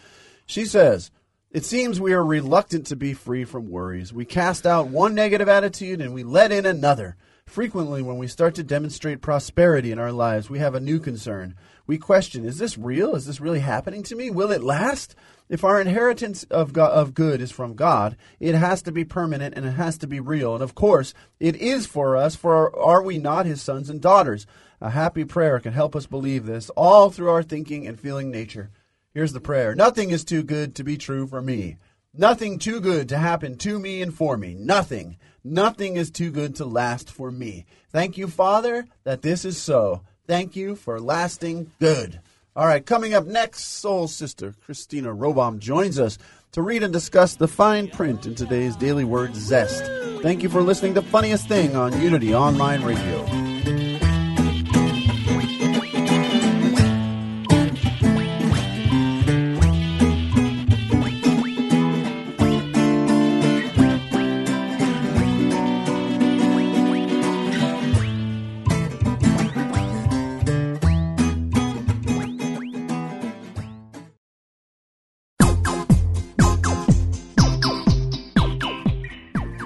[0.45, 1.09] She says,
[1.51, 4.11] "It seems we are reluctant to be free from worries.
[4.13, 7.15] We cast out one negative attitude and we let in another.
[7.45, 11.55] Frequently, when we start to demonstrate prosperity in our lives, we have a new concern.
[11.85, 13.15] We question, is this real?
[13.15, 14.29] Is this really happening to me?
[14.29, 15.15] Will it last?
[15.49, 19.55] If our inheritance of go- of good is from God, it has to be permanent
[19.55, 20.53] and it has to be real.
[20.53, 24.47] And of course, it is for us, for are we not his sons and daughters?
[24.79, 28.71] A happy prayer can help us believe this all through our thinking and feeling nature.
[29.13, 29.75] Here's the prayer.
[29.75, 31.77] Nothing is too good to be true for me.
[32.13, 34.55] Nothing too good to happen to me and for me.
[34.55, 35.17] Nothing.
[35.43, 37.65] Nothing is too good to last for me.
[37.91, 40.01] Thank you, Father, that this is so.
[40.25, 42.19] Thank you for lasting good.
[42.55, 46.17] All right, coming up next, Soul Sister Christina Robom joins us
[46.53, 49.83] to read and discuss the fine print in today's Daily Word Zest.
[50.21, 53.42] Thank you for listening to Funniest Thing on Unity Online Radio.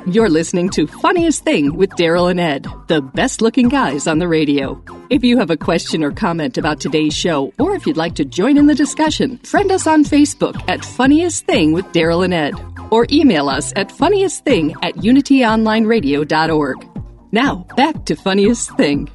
[0.07, 4.27] You're listening to Funniest Thing with Daryl and Ed, the best looking guys on the
[4.29, 4.81] radio.
[5.09, 8.23] If you have a question or comment about today's show, or if you'd like to
[8.23, 12.53] join in the discussion, friend us on Facebook at Funniest Thing with Daryl and Ed,
[12.89, 16.87] or email us at funniestthing at unityonlineradio.org.
[17.33, 19.09] Now, back to Funniest Thing.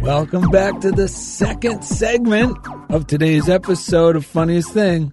[0.00, 2.56] Welcome back to the second segment
[2.90, 5.12] of today's episode of Funniest Thing.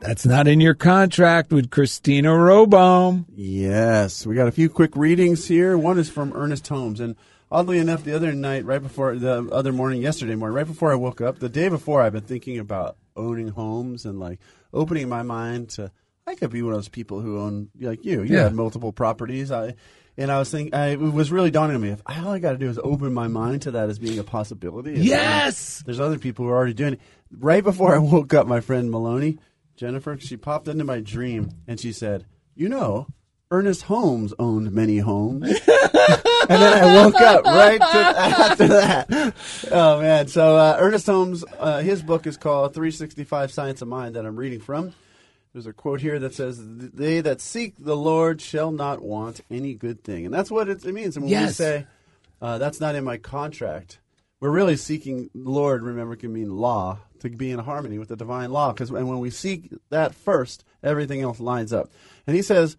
[0.00, 3.26] That's not in your contract with Christina Robaum.
[3.34, 5.76] Yes, we got a few quick readings here.
[5.76, 7.16] One is from Ernest Holmes, and
[7.50, 10.94] oddly enough, the other night, right before the other morning, yesterday morning, right before I
[10.94, 14.38] woke up, the day before, I've been thinking about owning homes and like
[14.72, 15.90] opening my mind to.
[16.28, 18.22] I could be one of those people who own like you.
[18.22, 18.42] You Yeah.
[18.44, 19.50] had multiple properties.
[19.50, 19.74] I
[20.18, 21.88] and I was thinking, I, it was really dawning on me.
[21.88, 24.24] If all I got to do is open my mind to that as being a
[24.24, 24.92] possibility.
[25.00, 25.82] Yes!
[25.86, 27.00] there's other people who are already doing it.
[27.36, 29.38] Right before I woke up, my friend Maloney,
[29.78, 33.06] Jennifer, she popped into my dream and she said, "You know,
[33.50, 35.60] Ernest Holmes owned many homes." and
[36.48, 39.34] then I woke up right to, after that.
[39.70, 40.26] Oh man!
[40.26, 44.36] So uh, Ernest Holmes, uh, his book is called "365 Science of Mind" that I'm
[44.36, 44.94] reading from.
[45.52, 49.74] There's a quote here that says, "They that seek the Lord shall not want any
[49.74, 51.16] good thing," and that's what it, it means.
[51.16, 51.86] And when we say
[52.42, 54.00] uh, that's not in my contract,
[54.40, 55.84] we're really seeking Lord.
[55.84, 58.72] Remember, can mean law to be in harmony with the divine law.
[58.72, 61.90] Because and when we seek that first, everything else lines up.
[62.26, 62.76] And he says,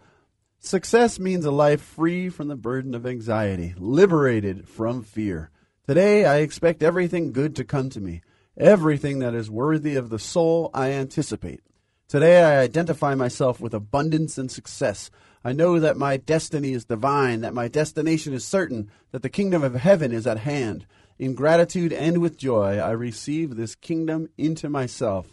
[0.60, 5.52] success means a life free from the burden of anxiety, liberated from fear.
[5.88, 8.22] Today, I expect everything good to come to me.
[8.58, 11.62] Everything that is worthy of the soul, I anticipate.
[12.08, 15.10] Today, I identify myself with abundance and success.
[15.44, 19.64] I know that my destiny is divine, that my destination is certain, that the kingdom
[19.64, 20.86] of heaven is at hand.
[21.20, 25.28] In gratitude and with joy, I receive this kingdom into myself.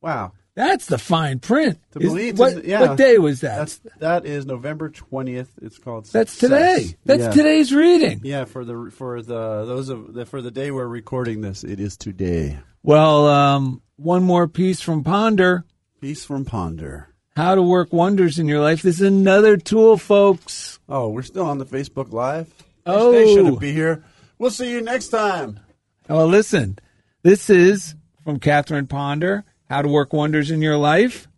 [0.00, 0.32] Wow.
[0.56, 1.78] That's the fine print.
[1.92, 2.80] To Is- believe, what, yeah.
[2.80, 3.56] what day was that?
[3.58, 5.50] That's that is November twentieth.
[5.62, 6.06] It's called.
[6.06, 6.76] That's Success.
[6.82, 6.96] today.
[7.04, 7.30] That's yeah.
[7.30, 8.20] today's reading.
[8.22, 11.80] Yeah, for the for the those of the, for the day we're recording this, it
[11.80, 12.58] is today.
[12.82, 15.64] Well, um, one more piece from Ponder.
[16.00, 17.08] Peace from Ponder.
[17.36, 18.82] how to work wonders in your life.
[18.82, 20.78] This is another tool, folks.
[20.88, 22.52] Oh, we're still on the Facebook Live.
[22.86, 23.12] Oh.
[23.12, 24.04] They shouldn't be here.
[24.44, 25.60] We'll see you next time.
[26.06, 26.78] Well, listen,
[27.22, 31.28] this is from Catherine Ponder, How to Work Wonders in Your Life.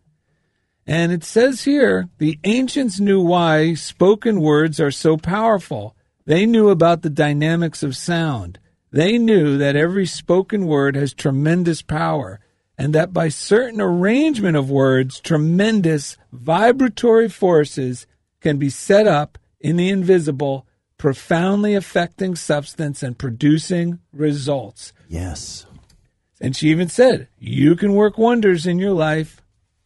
[0.85, 5.95] And it says here the ancients knew why spoken words are so powerful.
[6.25, 8.59] They knew about the dynamics of sound.
[8.91, 12.41] They knew that every spoken word has tremendous power,
[12.77, 18.05] and that by certain arrangement of words, tremendous vibratory forces
[18.41, 20.66] can be set up in the invisible,
[20.97, 24.93] profoundly affecting substance and producing results.
[25.07, 25.65] Yes.
[26.39, 29.41] And she even said, you can work wonders in your life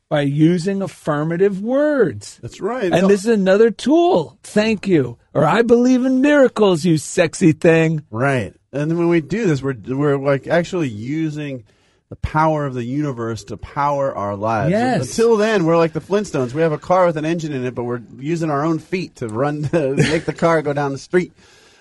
[0.10, 2.38] by using affirmative words.
[2.42, 2.92] That's right.
[2.92, 4.38] And this is another tool.
[4.44, 5.18] Thank you.
[5.34, 8.06] Or I believe in miracles, you sexy thing.
[8.12, 8.54] Right.
[8.74, 11.64] And when we do this, we're we're like actually using
[12.12, 14.72] the power of the universe to power our lives.
[14.72, 15.08] Yes.
[15.08, 16.54] Until then, we're like the Flintstones.
[16.54, 19.16] We have a car with an engine in it, but we're using our own feet
[19.16, 21.32] to run to make the car go down the street.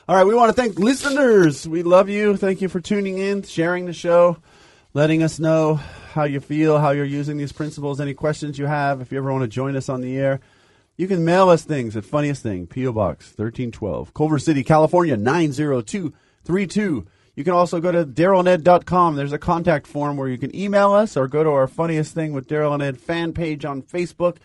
[0.09, 1.67] All right, we want to thank listeners.
[1.67, 2.37] We love you.
[2.37, 4.37] Thank you for tuning in, sharing the show,
[4.95, 5.75] letting us know
[6.15, 9.01] how you feel, how you're using these principles, any questions you have.
[9.01, 10.39] If you ever want to join us on the air,
[10.97, 12.93] you can mail us things at Funniest Thing, P.O.
[12.93, 17.05] Box 1312, Culver City, California 90232.
[17.41, 19.17] You can also go to darylanded.com.
[19.17, 22.35] There's a contact form where you can email us or go to our Funniest Thing
[22.35, 24.37] with Daryl and Ed fan page on Facebook.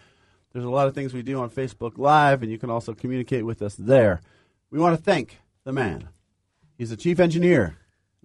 [0.54, 3.46] There's a lot of things we do on Facebook Live, and you can also communicate
[3.46, 4.22] with us there.
[4.72, 6.08] We want to thank the man.
[6.78, 7.76] He's the chief engineer.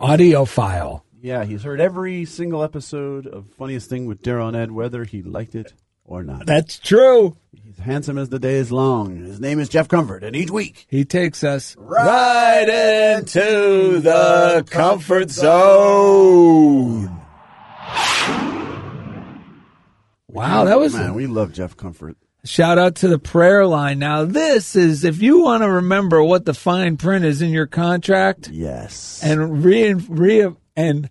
[0.01, 1.03] Audiophile.
[1.21, 5.21] Yeah, he's heard every single episode of Funniest Thing with Daryl and Ed, whether he
[5.21, 5.75] liked it
[6.11, 6.45] or not.
[6.45, 7.37] That's true.
[7.65, 9.17] He's handsome as the day is long.
[9.17, 15.31] His name is Jeff Comfort, and each week He takes us right into the comfort
[15.31, 17.17] zone.
[20.29, 21.15] Wow, that was man.
[21.15, 22.17] We love Jeff Comfort.
[22.45, 23.99] shout out to the prayer line.
[23.99, 27.67] Now, this is if you want to remember what the fine print is in your
[27.67, 31.11] contract Yes, and re, re and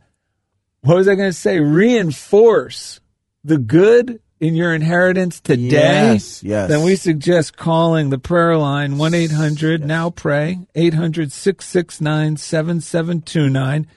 [0.81, 1.59] what was I going to say?
[1.59, 3.01] Reinforce
[3.43, 6.13] the good in your inheritance today.
[6.13, 6.67] Yes, yes.
[6.69, 13.87] Then we suggest calling the prayer line 1 800 now pray 800 669 7729.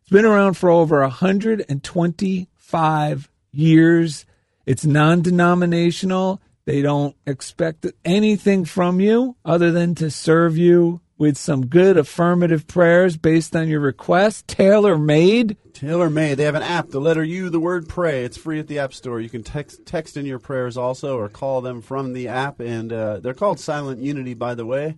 [0.00, 4.24] It's been around for over 125 years.
[4.66, 6.40] It's non denominational.
[6.64, 12.66] They don't expect anything from you other than to serve you with some good affirmative
[12.66, 15.56] prayers based on your request, tailor made.
[15.72, 16.34] Tailor made.
[16.34, 18.24] They have an app, the letter U, the word pray.
[18.24, 19.20] It's free at the App Store.
[19.20, 22.58] You can text text in your prayers also, or call them from the app.
[22.58, 24.96] And uh, they're called Silent Unity, by the way.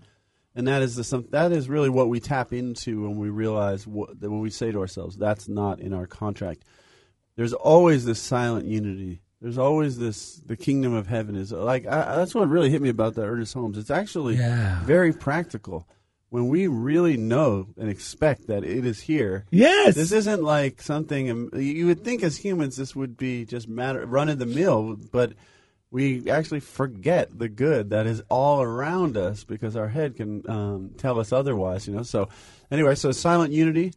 [0.55, 4.19] And that is the that is really what we tap into when we realize what,
[4.19, 6.65] that when we say to ourselves, "That's not in our contract."
[7.37, 9.21] There's always this silent unity.
[9.43, 10.37] There's always this.
[10.47, 13.53] The kingdom of heaven is like I, that's what really hit me about the Ernest
[13.53, 13.77] Holmes.
[13.77, 14.83] It's actually Yeah.
[14.85, 15.87] very practical
[16.35, 19.45] when we really know and expect that it is here.
[19.53, 19.95] Yes.
[19.95, 24.05] This isn't like something um, you would think as humans this would be just matter
[24.05, 25.35] run of the mill, but
[25.93, 30.91] we actually forget the good that is all around us because our head can um,
[30.99, 31.87] tell us otherwise.
[31.87, 32.03] You know.
[32.03, 32.29] So
[32.69, 33.93] anyway, so silent unity.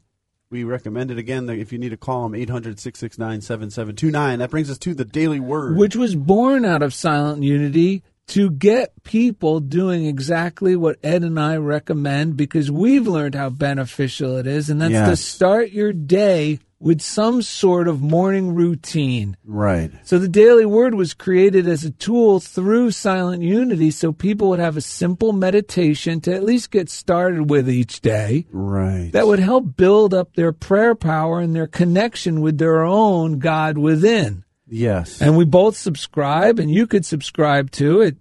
[0.51, 1.49] We recommend it again.
[1.49, 4.37] If you need to call them 800 669 7729.
[4.37, 5.75] That brings us to the daily word.
[5.75, 11.39] which was born out of silent unity to get people doing exactly what Ed and
[11.39, 16.59] I recommend because we've learned how beneficial it is, and that's to start your day
[16.79, 19.35] with some sort of morning routine.
[19.43, 19.89] right.
[20.03, 24.59] So the daily word was created as a tool through silent unity so people would
[24.59, 29.09] have a simple meditation to at least get started with each day Right.
[29.13, 33.79] that would help build up their prayer power and their connection with their own God
[33.79, 34.43] within.
[34.69, 35.21] Yes.
[35.21, 38.17] And we both subscribe, and you could subscribe to it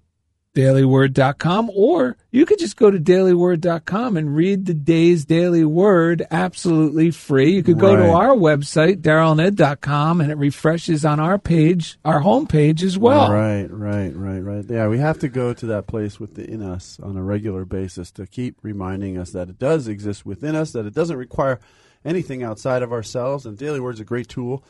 [0.56, 7.10] dailyword.com, or you could just go to dailyword.com and read the day's daily word absolutely
[7.10, 7.52] free.
[7.52, 12.82] You could go to our website, darylanded.com, and it refreshes on our page, our homepage
[12.82, 13.30] as well.
[13.30, 14.64] Right, right, right, right.
[14.66, 18.26] Yeah, we have to go to that place within us on a regular basis to
[18.26, 21.60] keep reminding us that it does exist within us, that it doesn't require
[22.02, 23.44] anything outside of ourselves.
[23.44, 24.64] And Daily Word's a great tool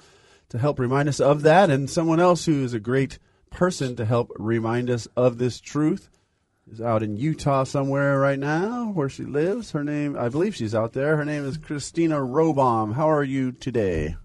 [0.51, 1.71] to help remind us of that.
[1.71, 3.19] And someone else who is a great
[3.51, 6.09] person to help remind us of this truth
[6.71, 9.71] is out in Utah somewhere right now where she lives.
[9.71, 11.17] Her name, I believe she's out there.
[11.17, 12.95] Her name is Christina Robohm.
[12.95, 14.17] How are you today?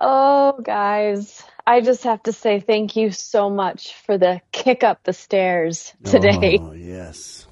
[0.00, 5.02] Oh, guys, I just have to say thank you so much for the kick up
[5.04, 6.58] the stairs oh, today.
[6.60, 7.45] Oh, yes.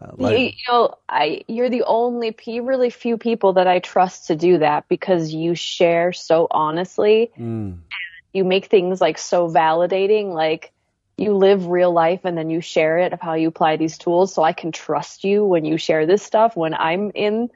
[0.00, 4.26] You, like- you know, I you're the only p really few people that I trust
[4.26, 7.30] to do that because you share so honestly.
[7.38, 7.78] Mm.
[8.32, 10.72] you make things like so validating, like
[11.16, 14.34] you live real life and then you share it of how you apply these tools.
[14.34, 17.48] So I can trust you when you share this stuff when I'm in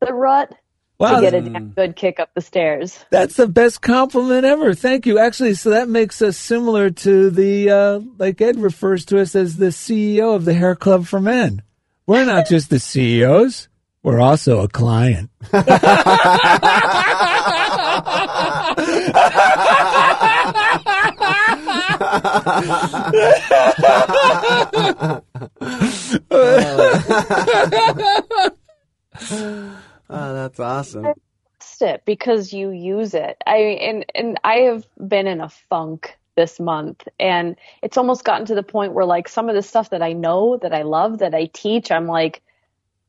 [0.00, 0.54] the rut
[0.98, 3.04] Wow, to get a damn good kick up the stairs.
[3.10, 4.74] That's the best compliment ever.
[4.74, 5.18] Thank you.
[5.18, 9.56] Actually, so that makes us similar to the, uh, like Ed refers to us as
[9.56, 11.62] the CEO of the Hair Club for Men.
[12.06, 13.68] We're not just the CEOs,
[14.02, 15.30] we're also a client.
[30.10, 31.06] Oh, that's awesome.
[31.80, 33.36] It because you use it.
[33.46, 38.46] I and and I have been in a funk this month and it's almost gotten
[38.46, 41.18] to the point where like some of the stuff that I know that I love
[41.18, 42.42] that I teach I'm like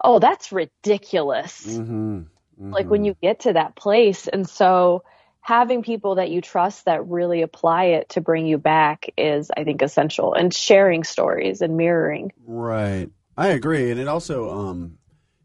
[0.04, 1.66] oh that's ridiculous.
[1.66, 2.24] Mm-hmm.
[2.58, 5.04] Like when you get to that place and so
[5.42, 9.64] having people that you trust that really apply it to bring you back is I
[9.64, 12.32] think essential and sharing stories and mirroring.
[12.46, 13.10] Right.
[13.38, 14.98] I agree, and it also um,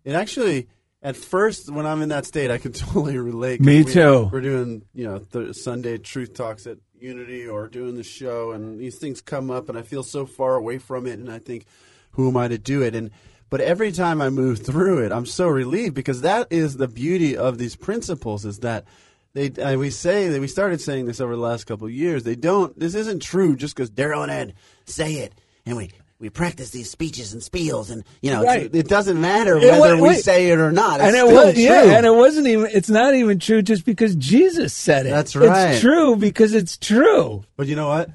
[0.04, 0.68] it actually
[1.02, 3.60] at first when I'm in that state, I can totally relate.
[3.60, 4.28] Me we- too.
[4.32, 8.78] We're doing you know th- Sunday truth talks at Unity or doing the show, and
[8.78, 11.66] these things come up, and I feel so far away from it, and I think,
[12.12, 12.94] who am I to do it?
[12.94, 13.11] And
[13.48, 17.36] but every time I move through it, I'm so relieved because that is the beauty
[17.36, 18.84] of these principles is that.
[19.32, 22.24] They, we say that we started saying this over the last couple of years.
[22.24, 22.76] They don't.
[22.76, 24.55] This isn't true just because Daryl and Ed
[24.86, 25.34] say it,
[25.64, 28.68] and we we practice these speeches and spiels, and you know, Right.
[28.72, 30.22] it doesn't matter It whether wa- we wait.
[30.24, 31.00] say it or not.
[31.00, 31.62] It's and it still was, true.
[31.62, 35.10] yeah, and it wasn't even, it's not even true just because Jesus said it.
[35.10, 35.70] That's right.
[35.72, 37.42] It's true because it's true.
[37.56, 38.10] But you know what?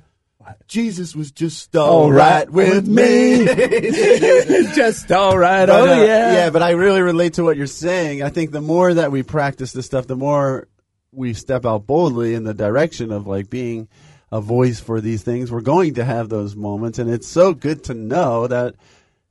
[0.68, 3.45] Jesus was just All all right right with me.
[4.76, 5.66] just all right.
[5.66, 6.34] But, oh, uh, yeah.
[6.34, 6.49] yeah.
[6.51, 8.22] But I really relate to what you're saying.
[8.22, 10.68] I think the more that we practice this stuff, the more
[11.12, 13.88] we step out boldly in the direction of like being
[14.32, 15.52] a voice for these things.
[15.52, 18.76] We're going to have those moments, and it's so good to know that.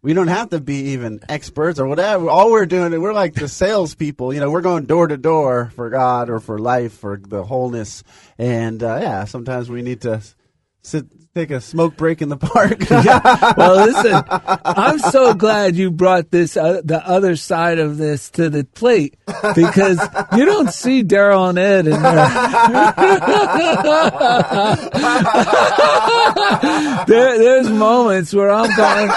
[0.03, 2.29] We don't have to be even experts or whatever.
[2.29, 4.35] All we're doing, we're like the salespeople.
[4.35, 8.05] You know, we're going door to door for God or for life, for the wholeness.
[8.37, 10.21] And uh, yeah, sometimes we need to
[10.83, 12.89] sit, take a smoke break in the park.
[13.57, 14.22] well, listen,
[14.64, 19.16] I'm so glad you brought this uh, the other side of this to the plate
[19.57, 19.99] because
[20.37, 22.14] you don't see Daryl and Ed in there.
[27.09, 27.37] there.
[27.37, 29.11] There's moments where I'm going,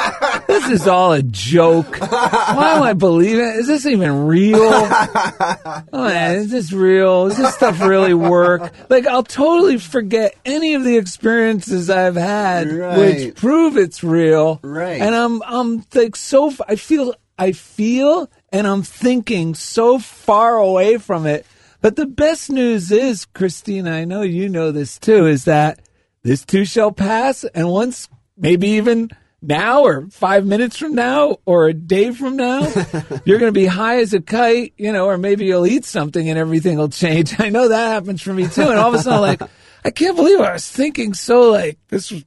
[0.47, 1.99] this is all a joke.
[1.99, 3.45] Why am I believing?
[3.45, 3.57] it?
[3.57, 4.57] Is this even real?
[4.59, 7.27] Oh, man, is this real?
[7.27, 8.73] Does this stuff really work?
[8.89, 14.59] Like, I'll totally forget any of the experiences I've had, which prove it's real.
[14.63, 15.01] Right.
[15.01, 20.97] And I'm, I'm like so, I feel, I feel and I'm thinking so far away
[20.97, 21.45] from it.
[21.81, 25.79] But the best news is, Christina, I know you know this too, is that
[26.23, 27.43] this too shall pass.
[27.43, 29.09] And once, maybe even
[29.41, 32.61] now or five minutes from now or a day from now,
[33.25, 36.27] you're going to be high as a kite, you know, or maybe you'll eat something
[36.29, 37.35] and everything will change.
[37.39, 38.63] I know that happens for me too.
[38.63, 39.41] And all of a sudden, I'm like,
[39.87, 42.25] I can't believe I was thinking so like this was,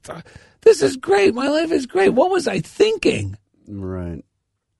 [0.61, 1.35] this is great.
[1.35, 2.09] My life is great.
[2.09, 3.37] What was I thinking?
[3.67, 4.25] right.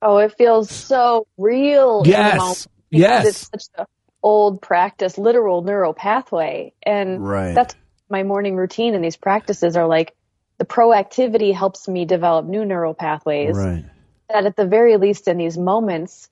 [0.01, 2.01] Oh, it feels so real.
[2.01, 2.67] in Yes.
[2.89, 3.27] Yes.
[3.27, 3.85] It's such an
[4.23, 6.73] old practice, literal neural pathway.
[6.81, 7.53] And Right.
[7.53, 7.75] that's
[8.09, 8.95] my morning routine.
[8.95, 10.15] And these practices are like
[10.57, 13.55] the proactivity helps me develop new neural pathways.
[13.55, 13.85] Right.
[14.29, 16.30] That at the very least in these moments,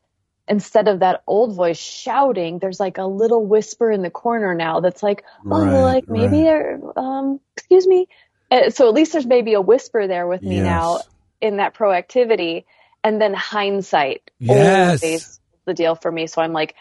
[0.50, 4.82] instead of that old voice shouting, there's like a little whisper in the corner now
[4.82, 6.44] that's like, oh, Right, like maybe right.
[6.44, 8.08] there, um, excuse me.
[8.52, 10.64] Uh, So at least there's maybe a whisper there with me Yes.
[10.64, 11.04] now
[11.42, 12.66] in that proactivity.
[13.04, 15.40] And then hindsight Yes.
[15.68, 16.28] the deal for me.
[16.28, 16.76] So I'm like,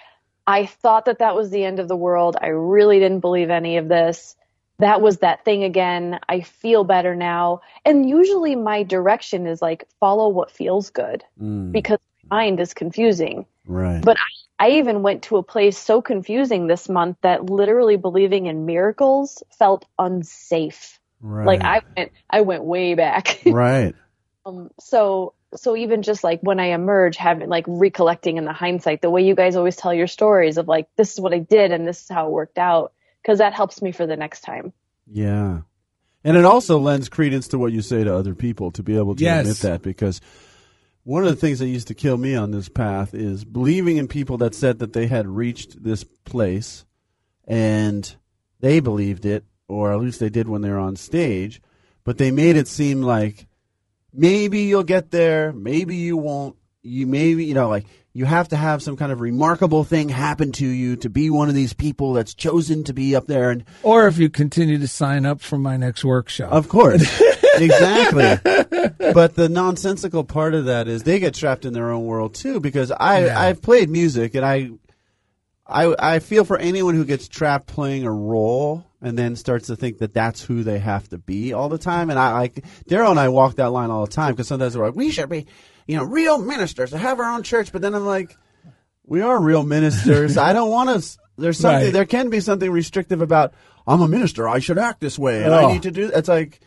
[0.47, 2.37] I thought that that was the end of the world.
[2.41, 4.37] I really didn't believe any of this.
[4.81, 6.21] That was that thing again.
[6.29, 7.63] I feel better now.
[7.87, 11.99] And usually my direction is like follow what feels good Mm, because
[12.31, 13.47] mind is confusing.
[13.69, 14.03] Right.
[14.05, 14.17] But
[14.59, 18.67] I, I even went to a place so confusing this month that literally believing in
[18.67, 20.99] miracles felt unsafe.
[21.21, 21.47] right.
[21.47, 23.41] Like I went, I went way back.
[23.47, 23.95] right.
[24.45, 29.01] Um, so so even just like when I emerge, having like recollecting in the hindsight,
[29.01, 31.73] the way you guys always tell your stories of like this is what I did
[31.73, 32.93] and this is how it worked out,
[33.23, 34.73] because that helps me for the next time.
[35.07, 35.61] Yeah.
[36.25, 39.15] And it also lends credence to what you say to other people to be able
[39.17, 39.41] to Yes.
[39.41, 40.21] admit that because
[41.09, 44.07] one of the things that used to kill me on this path is believing in
[44.07, 46.85] people that said that they had reached this place
[47.47, 48.15] and
[48.61, 51.63] they believed it, or at least they did when they were on stage,
[52.05, 53.47] but they made it seem like
[54.13, 56.57] maybe you'll get there, maybe you won't.
[56.83, 60.53] You maybe you know like you have to have some kind of remarkable thing happen
[60.53, 63.51] to you to be one of these people that's chosen to be up there.
[63.51, 66.53] And Or if you continue to sign up for my next workshop.
[66.53, 67.23] of course,
[67.61, 68.93] exactly.
[69.13, 72.61] But the nonsensical part of that is they get trapped in their own world too.
[72.61, 73.41] Because I Yeah.
[73.41, 74.71] I've played music and I.
[75.71, 79.77] I, I feel for anyone who gets trapped playing a role and then starts to
[79.77, 82.09] think that that's who they have to be all the time.
[82.09, 84.87] And I like Daryl and I walk that line all the time because sometimes we're
[84.87, 85.47] like, we should be,
[85.87, 87.71] you know, real ministers to have our own church.
[87.71, 88.35] But then I'm like,
[89.05, 90.39] we are real ministers.
[90.39, 91.19] I don't want to.
[91.37, 91.85] There's something.
[91.89, 91.93] Right.
[91.93, 93.53] There can be something restrictive about.
[93.87, 94.49] I'm a minister.
[94.49, 95.69] I should act this way, and Oh.
[95.69, 96.11] I need to do.
[96.15, 96.61] It's like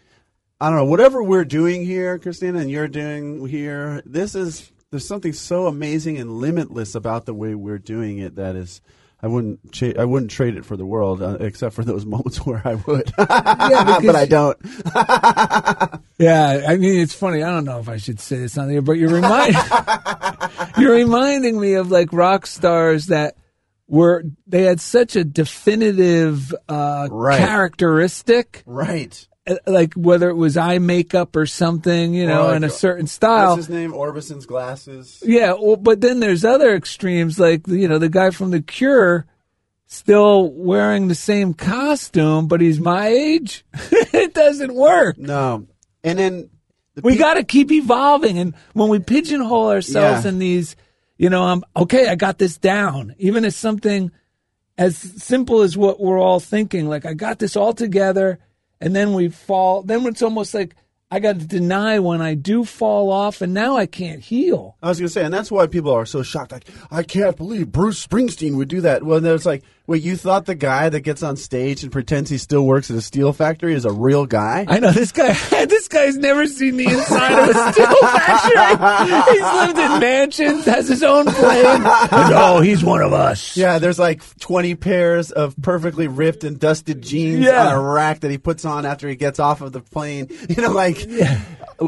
[0.61, 0.85] I don't know.
[0.85, 4.01] Whatever we're doing here, Christina, and you're doing here.
[4.05, 8.55] This is there's something so amazing and limitless about the way we're doing it that
[8.55, 8.79] is.
[9.23, 9.71] I wouldn't.
[9.71, 12.75] Cha- I wouldn't trade it for the world, uh, except for those moments where I
[12.75, 13.11] would.
[13.17, 14.57] yeah, but I don't.
[16.17, 17.41] Yeah, I mean it's funny.
[17.41, 19.55] I don't know if I should say this on air, but you're remind
[20.77, 23.37] you're reminding me of like rock stars that
[23.87, 27.39] were they had such a definitive uh, Right.
[27.39, 29.27] characteristic, Right.
[29.47, 33.07] Uh, like whether it was eye makeup or something, you know, like, in a certain
[33.07, 33.55] style.
[33.55, 33.93] What's his name?
[33.93, 35.21] Orbison's glasses.
[35.25, 39.25] Yeah, well, but then there's other extremes, like you know the guy from The Cure,
[39.87, 43.65] still wearing the same costume, but he's my age.
[43.91, 45.17] it doesn't work.
[45.17, 45.67] No.
[46.03, 46.49] And then
[46.95, 50.29] the We peop- got to keep evolving, and when we pigeonhole ourselves Yeah.
[50.29, 50.75] in these,
[51.17, 52.07] you know, I'm okay.
[52.07, 54.11] I got this down, even as something
[54.77, 56.87] as simple as what we're all thinking.
[56.87, 58.39] Like I got this all together,
[58.81, 59.83] and then we fall.
[59.83, 60.75] Then it's almost like
[61.13, 64.77] I got to deny when I do fall off, and now I can't heal.
[64.81, 66.53] I was going to say, and that's why people are so shocked.
[66.53, 69.03] Like, I can't believe Bruce Springsteen would do that.
[69.03, 72.29] Well, then it's like, wait, you thought the guy that gets on stage and pretends
[72.29, 74.65] he still works at a steel factory is a real guy?
[74.67, 75.35] I know this guy.
[75.71, 79.33] This guy's never seen the inside of a steel factory.
[79.33, 81.65] He's lived in mansions, has his own plane.
[82.11, 83.55] And, oh, he's one of us.
[83.57, 87.67] yeah, there's like 20 pairs of perfectly ripped and dusted jeans Yeah.
[87.67, 90.29] on a rack that he puts on after he gets off of the plane.
[90.49, 90.97] You know, like,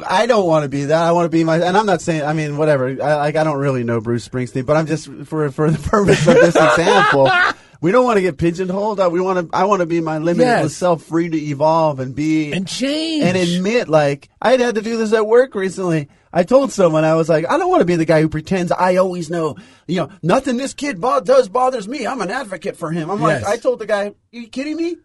[0.07, 1.03] I don't want to be that.
[1.03, 2.87] I want to be my, and I'm not saying, I mean, whatever.
[2.89, 6.25] I, like, I don't really know Bruce Springsteen, but I'm just, for, for the purpose
[6.27, 7.29] of this example,
[7.83, 8.99] we don't want to get pigeonholed.
[8.99, 10.75] Uh, We want to, I want to be my limitless Yes.
[10.75, 13.23] self, free to evolve and be, And change.
[13.23, 16.07] and admit like I had to do this at work recently.
[16.35, 18.71] I told someone I was like, I don't want to be the guy who pretends
[18.71, 19.55] I always know.
[19.85, 22.07] You know, nothing this kid bo- does bothers me.
[22.07, 23.11] I'm an advocate for him.
[23.11, 23.43] I'm Yes.
[23.43, 24.95] like, I told the guy, Are you kidding me?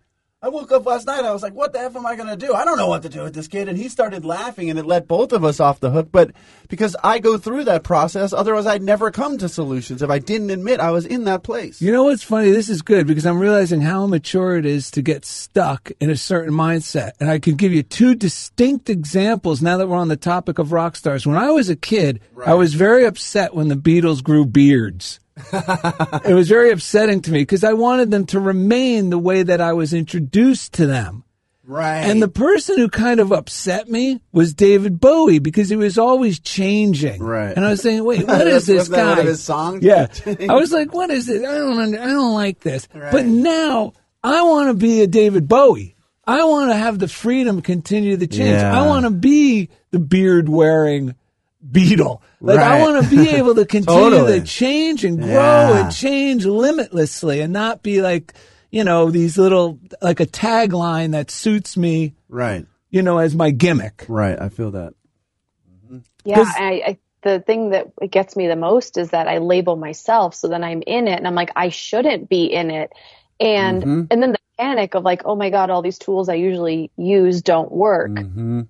[0.40, 1.18] I woke up last night.
[1.18, 2.54] And I was like, what the F am I going to do?
[2.54, 3.68] I don't know what to do with this kid.
[3.68, 6.10] And he started laughing and it let both of us off the hook.
[6.12, 6.30] But
[6.68, 10.50] because I go through that process, otherwise I'd never come to solutions if I didn't
[10.50, 11.82] admit I was in that place.
[11.82, 12.52] You know what's funny?
[12.52, 16.16] This is good because I'm realizing how immature it is to get stuck in a
[16.16, 17.12] certain mindset.
[17.18, 20.70] And I can give you two distinct examples now that we're on the topic of
[20.70, 21.26] rock stars.
[21.26, 25.18] When I was a kid, I was very upset when the Beatles grew beards.
[25.52, 29.60] It was very upsetting to me because I wanted them to remain the way that
[29.60, 31.24] I was introduced to them.
[31.64, 31.98] Right.
[31.98, 36.40] And the person who kind of upset me was David Bowie because he was always
[36.40, 37.22] changing.
[37.22, 37.54] Right.
[37.54, 39.22] And I was saying, wait, what is this guy?
[39.22, 39.84] his songs?
[39.84, 40.06] Yeah.
[40.26, 41.44] I was like, what is it?
[41.44, 42.88] I don't, under- I don't like this.
[42.94, 43.12] Right.
[43.12, 43.92] But now
[44.24, 45.94] I want to be a David Bowie.
[46.26, 48.60] I want to have the freedom to continue the change.
[48.60, 48.82] Yeah.
[48.82, 51.16] I want to be the beard wearing
[51.66, 52.20] Beatle.
[52.40, 54.40] Like I want to be able to continue Totally.
[54.40, 55.84] to change and grow Yeah.
[55.84, 58.32] and change limitlessly and not be like,
[58.70, 62.66] you know, these little like a tagline that suits me, right.
[62.90, 64.04] you know, as my gimmick.
[64.08, 64.40] Right.
[64.40, 64.94] I feel that.
[66.24, 66.44] Yeah.
[66.46, 70.46] I, I the thing that gets me the most is that I label myself, so
[70.48, 72.92] then I'm in it, and I'm like, I shouldn't be in it,
[73.40, 74.02] and Mm-hmm.
[74.10, 77.42] and then the panic of like, oh my god, all these tools I usually use
[77.42, 78.10] don't work.
[78.10, 78.62] Mm-hmm.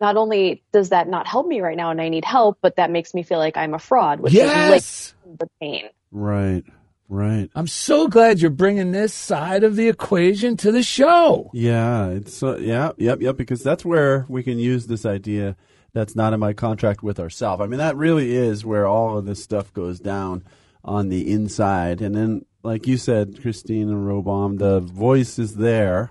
[0.00, 2.90] Not only does that not help me right now, and I need help, but that
[2.90, 5.14] makes me feel like I'm a fraud, which is Yes.
[5.26, 5.84] like the pain.
[6.10, 6.62] Right.
[7.08, 7.50] Right.
[7.54, 11.50] I'm so glad you're bringing this side of the equation to the show.
[11.52, 13.36] Yeah, it's uh, yeah, yep, yep.
[13.36, 15.54] Because that's where we can use this idea
[15.92, 17.60] that's not in my contract with ourselves.
[17.62, 20.44] I mean, that really is where all of this stuff goes down
[20.82, 22.00] on the inside.
[22.00, 26.10] And then, like you said, Christine and Robohm, the voice is there,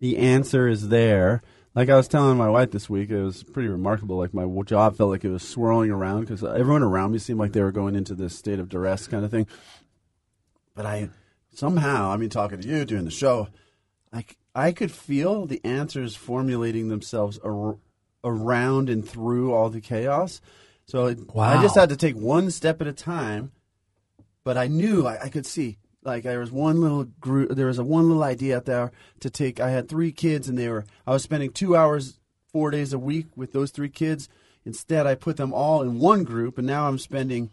[0.00, 1.40] the answer is there.
[1.74, 4.18] Like I was telling my wife this week, it was pretty remarkable.
[4.18, 7.52] Like my job felt like it was swirling around because everyone around me seemed like
[7.52, 9.46] they were going into this state of duress kind of thing.
[10.74, 11.08] But I
[11.54, 13.48] somehow, I mean, talking to you doing the show,
[14.54, 17.78] i could feel the answers formulating themselves ar-
[18.22, 20.40] around and through all the chaos.
[20.84, 23.52] So it, I just had to take one step at a time.
[24.44, 27.78] But I knew I, I could see like there was one little group, there was
[27.78, 29.60] a one little idea out there to take.
[29.60, 32.18] I had three kids, and they were I was spending two hours
[32.52, 34.28] four days a week with those three kids.
[34.64, 37.50] Instead, I put them all in one group, and now I'm spending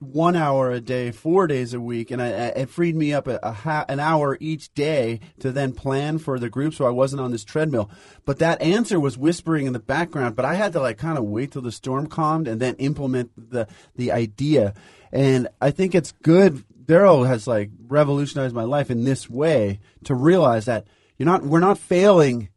[0.00, 3.38] one hour a day, four days a week, and I, it freed me up a,
[3.42, 7.22] a ha- an hour each day to then plan for the group, so I wasn't
[7.22, 7.88] on this treadmill.
[8.24, 11.24] But that answer was whispering in the background, but I had to like kind of
[11.24, 14.74] wait till the storm calmed and then implement the the idea.
[15.12, 16.64] And I think it's good.
[16.88, 20.86] Daryl has like revolutionized my life in this way to realize that
[21.18, 22.48] you're not we're not failing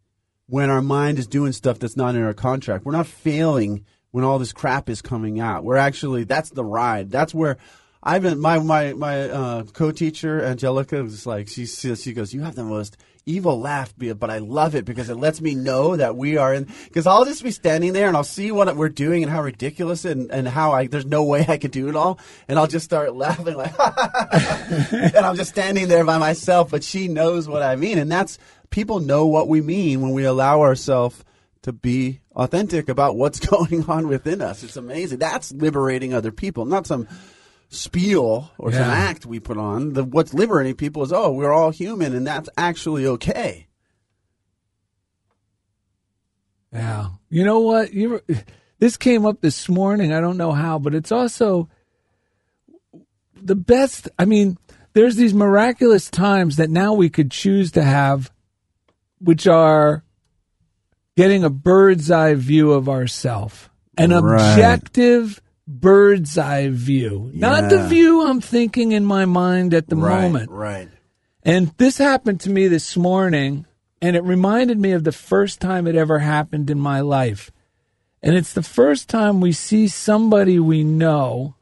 [0.47, 2.85] when our mind is doing stuff that's not in our contract.
[2.85, 5.65] We're not failing when all this crap is coming out.
[5.65, 7.11] We're actually that's the ride.
[7.11, 7.57] That's where
[8.01, 8.39] I've been.
[8.39, 12.63] My my my uh, co-teacher Angelica was like she says she goes, "You have the
[12.63, 16.53] most." Evil laugh, but I love it because it lets me know that we are
[16.55, 16.67] in.
[16.85, 20.05] Because I'll just be standing there and I'll see what we're doing and how ridiculous
[20.05, 22.85] and, and how I there's no way I could do it all, and I'll just
[22.85, 23.73] start laughing like,
[24.91, 26.71] and I'm just standing there by myself.
[26.71, 28.39] But she knows what I mean, and that's
[28.71, 31.23] people know what we mean when we allow ourselves
[31.61, 34.63] to be authentic about what's going on within us.
[34.63, 35.19] It's amazing.
[35.19, 37.07] That's liberating other people, not some
[37.71, 39.93] spiel or some act we put on.
[39.93, 43.67] The, what's liberating people is, oh, we're all human, and that's actually okay.
[46.71, 47.07] Yeah.
[47.29, 47.93] You know what?
[47.93, 48.21] You
[48.79, 50.13] this came up this morning.
[50.13, 51.69] I don't know how, but it's also
[53.41, 54.09] the best.
[54.17, 54.57] I mean,
[54.93, 58.31] there's these miraculous times that now we could choose to have,
[59.19, 60.03] which are
[61.17, 64.51] getting a bird's eye view of ourself, an Right.
[64.51, 65.41] objective
[65.79, 70.51] bird's eye view, not the view I'm thinking in my mind at the right, moment.
[70.51, 70.89] right.
[71.43, 73.65] And this happened to me this morning,
[74.01, 77.51] and it reminded me of the first time it ever happened in my life.
[78.21, 81.55] And it's the first time we see somebody we know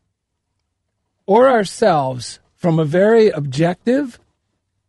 [1.26, 4.20] or ourselves from a very objective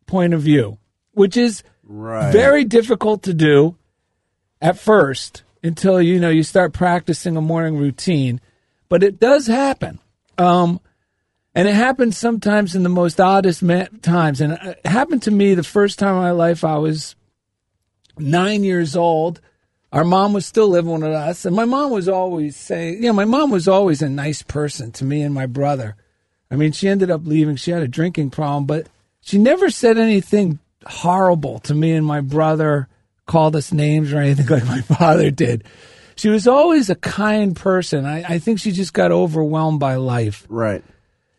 [0.06, 0.78] point of view,
[1.12, 2.32] which is Right.
[2.32, 3.76] very difficult to do
[4.62, 8.40] at first until you know you start practicing a morning routine.
[8.90, 9.98] But it does happen.
[10.36, 10.80] Um,
[11.54, 14.42] and it happens sometimes in the most oddest ma- times.
[14.42, 16.62] And it happened to me the first time in my life.
[16.62, 17.16] I was
[18.18, 19.40] nine years old.
[19.92, 21.46] Our mom was still living with us.
[21.46, 24.92] And my mom was always saying, you know, my mom was always a nice person
[24.92, 25.96] to me and my brother.
[26.50, 27.56] I mean, she ended up leaving.
[27.56, 28.88] She had a drinking problem, but
[29.20, 32.88] she never said anything horrible to me and my brother,
[33.26, 35.64] called us names or anything like my father did.
[36.20, 38.04] She was always a kind person.
[38.04, 40.46] I, I think she just got overwhelmed by life.
[40.50, 40.84] Right.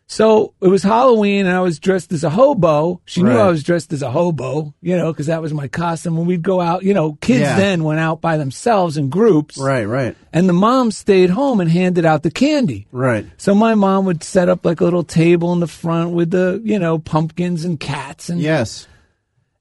[0.08, 3.00] So it was Halloween, and I was dressed as a hobo.
[3.04, 3.46] She knew Right.
[3.46, 6.16] I was dressed as a hobo, you know, because that was my costume.
[6.16, 7.56] When we'd go out, you know, kids Yeah.
[7.56, 11.70] then went out by themselves in groups, Right, right, and the mom stayed home and
[11.70, 12.88] handed out the candy.
[12.90, 13.24] right.
[13.38, 16.60] So my mom would set up like a little table in the front with the,
[16.64, 18.88] you know, pumpkins and cats and Yes.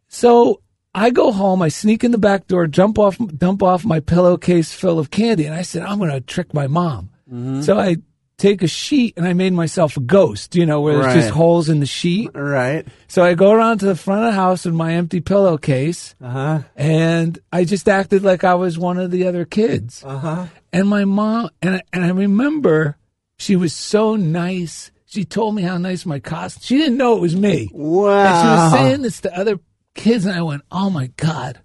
[0.10, 0.60] so
[0.94, 4.74] I go home, I sneak in the back door, jump off, dump off my pillowcase
[4.74, 7.10] full of candy, and I said, I'm going to trick my mom.
[7.32, 7.62] Mm-hmm.
[7.62, 7.98] So I
[8.38, 11.70] take a sheet and I made myself a ghost, you know, where there's just holes
[11.70, 12.32] in the sheet.
[12.34, 12.86] Right.
[13.08, 16.30] So I go around to the front of the house with my empty pillowcase, Uh
[16.30, 16.60] huh.
[16.76, 20.04] and I just acted like I was one of the other kids.
[20.04, 20.46] Uh huh.
[20.74, 22.98] And my mom, and I, and I remember
[23.38, 24.92] she was so nice.
[25.06, 26.62] She told me how nice my costume.
[26.64, 27.70] She didn't know it was me.
[27.72, 28.10] Wow.
[28.26, 29.60] And she was saying this to other
[29.94, 31.60] kids, and I went, "Oh my god!"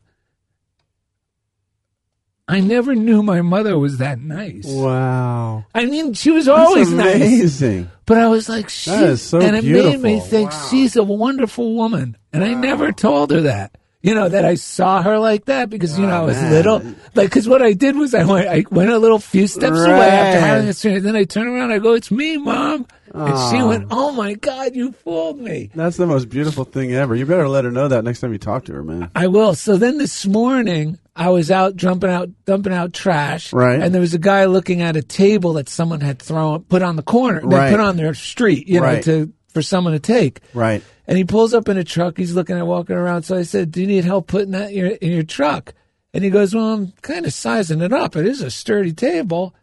[2.48, 4.66] I never knew my mother was that nice.
[4.68, 5.64] Wow.
[5.74, 7.90] I mean, she was always That's nice, amazing.
[8.06, 10.20] but I was like, she, That is so and it made me beautiful.
[10.20, 13.76] think she's a wonderful woman, and I never told her that.
[14.06, 16.42] You know that I saw her like that because you know oh, I was Oh,
[16.42, 16.52] man.
[16.52, 16.78] little.
[17.16, 20.08] Like, because what I did was I went, I went a little few steps away
[20.08, 23.60] after having this, and then I turn around, I go, "It's me, mom," and she
[23.62, 27.16] went, "Oh my god, you fooled me." That's the most beautiful thing ever.
[27.16, 29.10] You better let her know that next time you talk to her, man.
[29.16, 29.54] I will.
[29.54, 33.52] So then this morning, I was out jumping out, dumping out trash.
[33.52, 33.80] Right.
[33.80, 36.94] And there was a guy looking at a table that someone had thrown, put on
[36.94, 37.70] the corner, they Right.
[37.72, 39.02] put on their street, you know, Right.
[39.04, 40.40] to for someone to take.
[40.52, 40.82] Right.
[41.06, 42.18] And he pulls up in a truck.
[42.18, 43.22] He's looking at walking around.
[43.22, 45.72] So I said, "Do you need help putting that in your, in your truck?"
[46.12, 48.16] And he goes, "Well, I'm kind of sizing it up.
[48.16, 49.54] It is a sturdy table."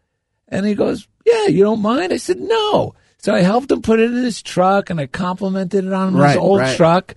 [0.47, 3.99] And he goes, "Yeah, you don't mind?" I said, "No." So I helped him put
[3.99, 6.75] it in his truck, and I complimented it on Right, his old right.
[6.75, 7.13] truck.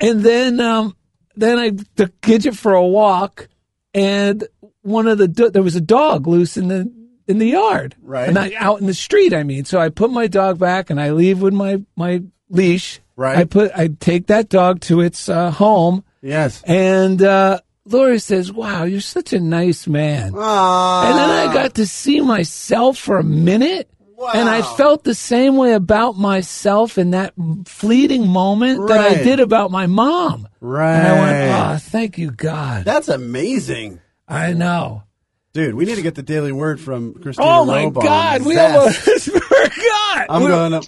[0.00, 0.96] And then, um,
[1.36, 3.48] then I took Gidget for a walk,
[3.94, 4.42] and
[4.82, 6.90] one of the do- there was a dog loose in the
[7.30, 8.28] in the yard, Right.
[8.28, 9.32] And I, out in the street.
[9.32, 13.00] I mean, so I put my dog back, and I leave with my my leash.
[13.16, 13.38] Right.
[13.38, 16.62] I put I take that dog to its uh, home, Yes.
[16.66, 21.04] and uh, Lori says, "Wow, you're such a nice man." Aww.
[21.06, 23.88] And then I got to see myself for a minute.
[24.34, 27.32] And I felt the same way about myself in that
[27.64, 30.46] fleeting moment that I did about my mom.
[30.60, 30.94] Right.
[30.94, 32.84] And I went, oh, thank you, God.
[32.84, 33.98] That's amazing.
[34.28, 35.04] I know.
[35.52, 38.02] Dude, we need to get the daily word from Christina Oh, my Robohm.
[38.04, 38.44] God.
[38.46, 39.08] We Zest.
[39.08, 40.26] almost forgot.
[40.30, 40.84] I'm going up.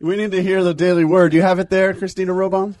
[0.00, 1.30] We need to hear the daily word.
[1.30, 2.74] Do you have it there, Christina Robohm?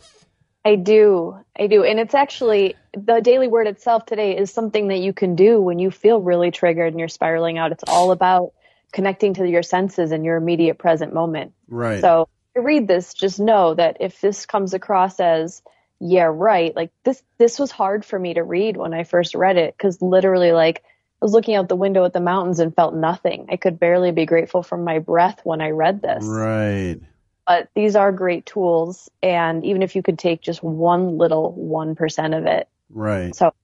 [0.64, 1.38] I do.
[1.58, 1.84] I do.
[1.84, 5.78] And it's actually the daily word itself today is something that you can do when
[5.78, 7.72] you feel really triggered and you're spiraling out.
[7.72, 8.52] It's all about
[8.92, 11.52] connecting to your senses and your immediate present moment.
[11.68, 12.00] Right.
[12.02, 12.22] So
[12.54, 15.62] if you read this, just know that if this comes across as,
[16.00, 19.56] yeah, right, like this, this was hard for me to read when I first read
[19.56, 20.82] it because literally like
[21.20, 23.46] I was looking out the window at the mountains and felt nothing.
[23.50, 26.24] I could barely be grateful for my breath when I read this.
[26.26, 27.00] Right.
[27.46, 29.08] But these are great tools.
[29.22, 32.68] And even if you could take just one little 1% of it.
[32.90, 33.34] Right.
[33.34, 33.54] So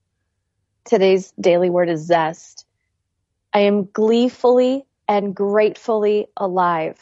[0.85, 2.65] today's daily word is zest.
[3.53, 6.99] I am gleefully and gratefully alive.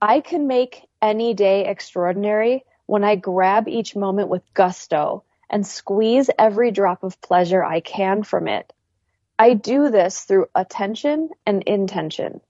[0.00, 6.30] I can make any day extraordinary when I grab each moment with gusto and squeeze
[6.38, 8.72] every drop of pleasure I can from it.
[9.38, 12.40] I do this through attention and intention.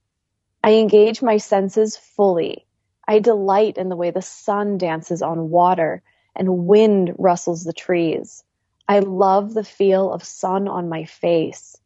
[0.63, 2.67] I engage my senses fully.
[3.07, 6.03] I delight in the way the sun dances on water
[6.35, 8.45] and wind rustles the trees.
[8.89, 11.77] I love the feel of sun on my face.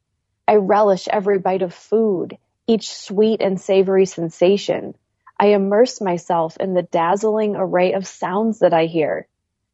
[0.47, 4.95] I relish every bite of food, each sweet and savory sensation.
[5.41, 9.29] I immerse myself in the dazzling array of sounds that I hear.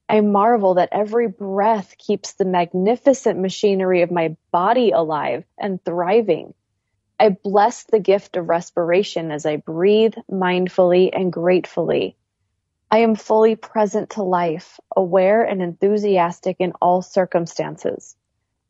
[0.09, 6.53] I marvel that every breath keeps the magnificent machinery of my body alive and thriving.
[7.19, 12.17] I bless the gift of respiration as I breathe mindfully and gratefully.
[12.91, 18.15] I am fully present to life, aware and enthusiastic in all circumstances.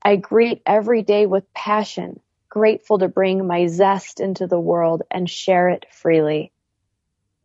[0.03, 5.29] I greet every day with passion, grateful to bring my zest into the world and
[5.29, 6.53] share it freely.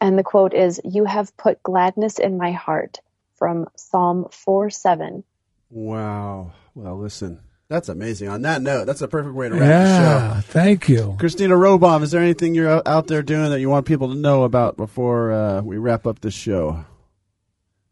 [0.01, 2.99] And the quote is, You have put gladness in my heart
[3.37, 5.23] from Psalm 4 7.
[5.69, 6.51] Wow.
[6.75, 8.29] Well, listen, that's amazing.
[8.29, 10.41] On that note, that's a perfect way to wrap the Yeah, show.
[10.47, 11.15] thank you.
[11.19, 14.15] Christina Robohm, is there anything you're out- out there doing that you want people to
[14.15, 16.85] know about before uh, we wrap up the show?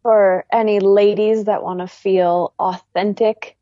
[0.04, 3.58] For any ladies that want to feel authentic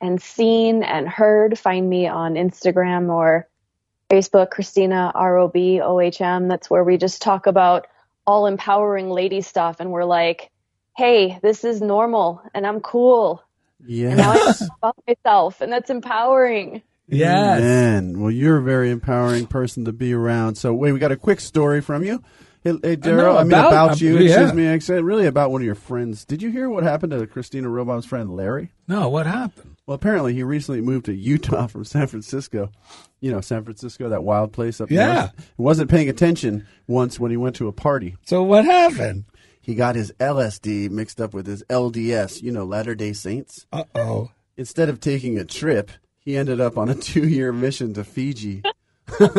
[0.00, 3.46] and seen and heard, find me on Instagram or
[4.12, 6.46] Facebook, Christina R O B O H M.
[6.48, 7.86] That's where we just talk about
[8.26, 9.80] all empowering lady stuff.
[9.80, 10.50] And we're like,
[10.96, 13.42] hey, this is normal and I'm cool.
[13.84, 14.08] Yeah.
[14.10, 14.58] And now I Yes.
[14.58, 15.60] can love myself.
[15.62, 16.82] And that's empowering.
[17.08, 17.58] Yes.
[17.58, 18.20] Amen.
[18.20, 20.56] Well, you're a very empowering person to be around.
[20.56, 22.22] So, wait, we got a quick story from you.
[22.62, 24.18] Hey, hey Daryl, know, I mean, about- about, you.
[24.18, 24.32] yeah.
[24.34, 24.68] Excuse me.
[24.68, 26.24] I said really about one of your friends.
[26.24, 28.70] Did you hear what happened to Christina Robohm's friend Larry?
[28.86, 29.76] No, what happened?
[29.86, 32.70] Well, apparently he recently moved to Utah from San Francisco.
[33.20, 35.08] You know, San Francisco, that wild place up there.
[35.08, 35.28] Yeah.
[35.36, 38.16] He wasn't paying attention once when he went to a party.
[38.24, 39.24] So what happened?
[39.60, 43.66] He got his LSD mixed up with his LDS, you know, Latter day Saints.
[43.72, 44.30] Uh oh.
[44.56, 48.62] Instead of taking a trip, he ended up on a two year mission to Fiji.
[49.20, 49.30] oh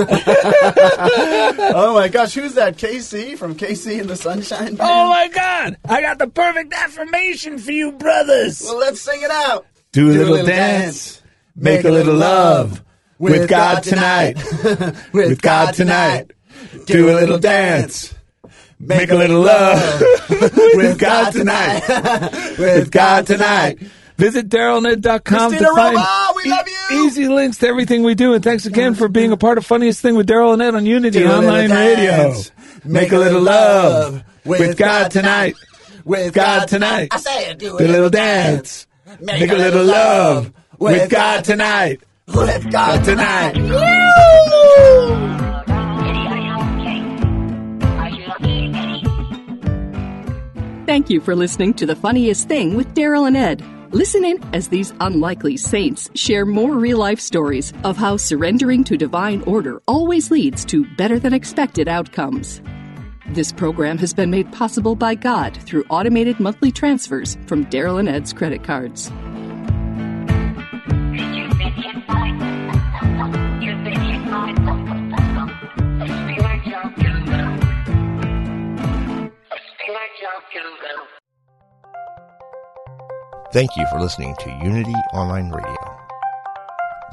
[1.94, 2.78] my gosh, who's that?
[2.78, 4.82] KC from KC and the Sunshine Band?
[4.82, 5.78] Oh my God!
[5.88, 8.62] I got the perfect affirmation for you, brothers.
[8.62, 9.66] Well, let's sing it out.
[9.94, 11.22] Do a little dance,
[11.56, 12.84] make a little love
[13.20, 14.38] with God tonight.
[15.14, 16.32] With God tonight,
[16.88, 18.14] do a little dance,
[18.80, 21.84] make a little love with God tonight.
[22.60, 23.80] With God tonight.
[24.18, 27.06] Visit DarylandEd.com to find Roma, we love you.
[27.06, 28.34] easy links to everything we do.
[28.34, 30.86] And thanks again for being a part of Funniest Thing with Daryl and Ed on
[30.86, 32.12] Unity Do Online Radio.
[32.12, 32.52] dance,
[32.84, 35.56] Make a little love with God tonight.
[36.04, 37.10] With God tonight.
[37.12, 37.60] I say it.
[37.60, 38.86] Do Do a little dance.
[39.20, 42.02] Make a little love with God tonight.
[42.28, 43.54] With God Tonight.
[50.86, 53.64] Thank you for listening to The Funniest Thing with Daryl and Ed.
[53.92, 58.98] Listen in as these unlikely saints share more real life stories of how surrendering to
[58.98, 62.62] divine order always leads to better than expected outcomes.
[63.28, 68.10] This program has been made possible by God through automated monthly transfers from Daryl and
[68.10, 69.12] Ed's credit cards.
[83.54, 85.98] Thank you for listening to Unity Online Radio,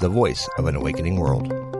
[0.00, 1.79] the voice of an awakening world.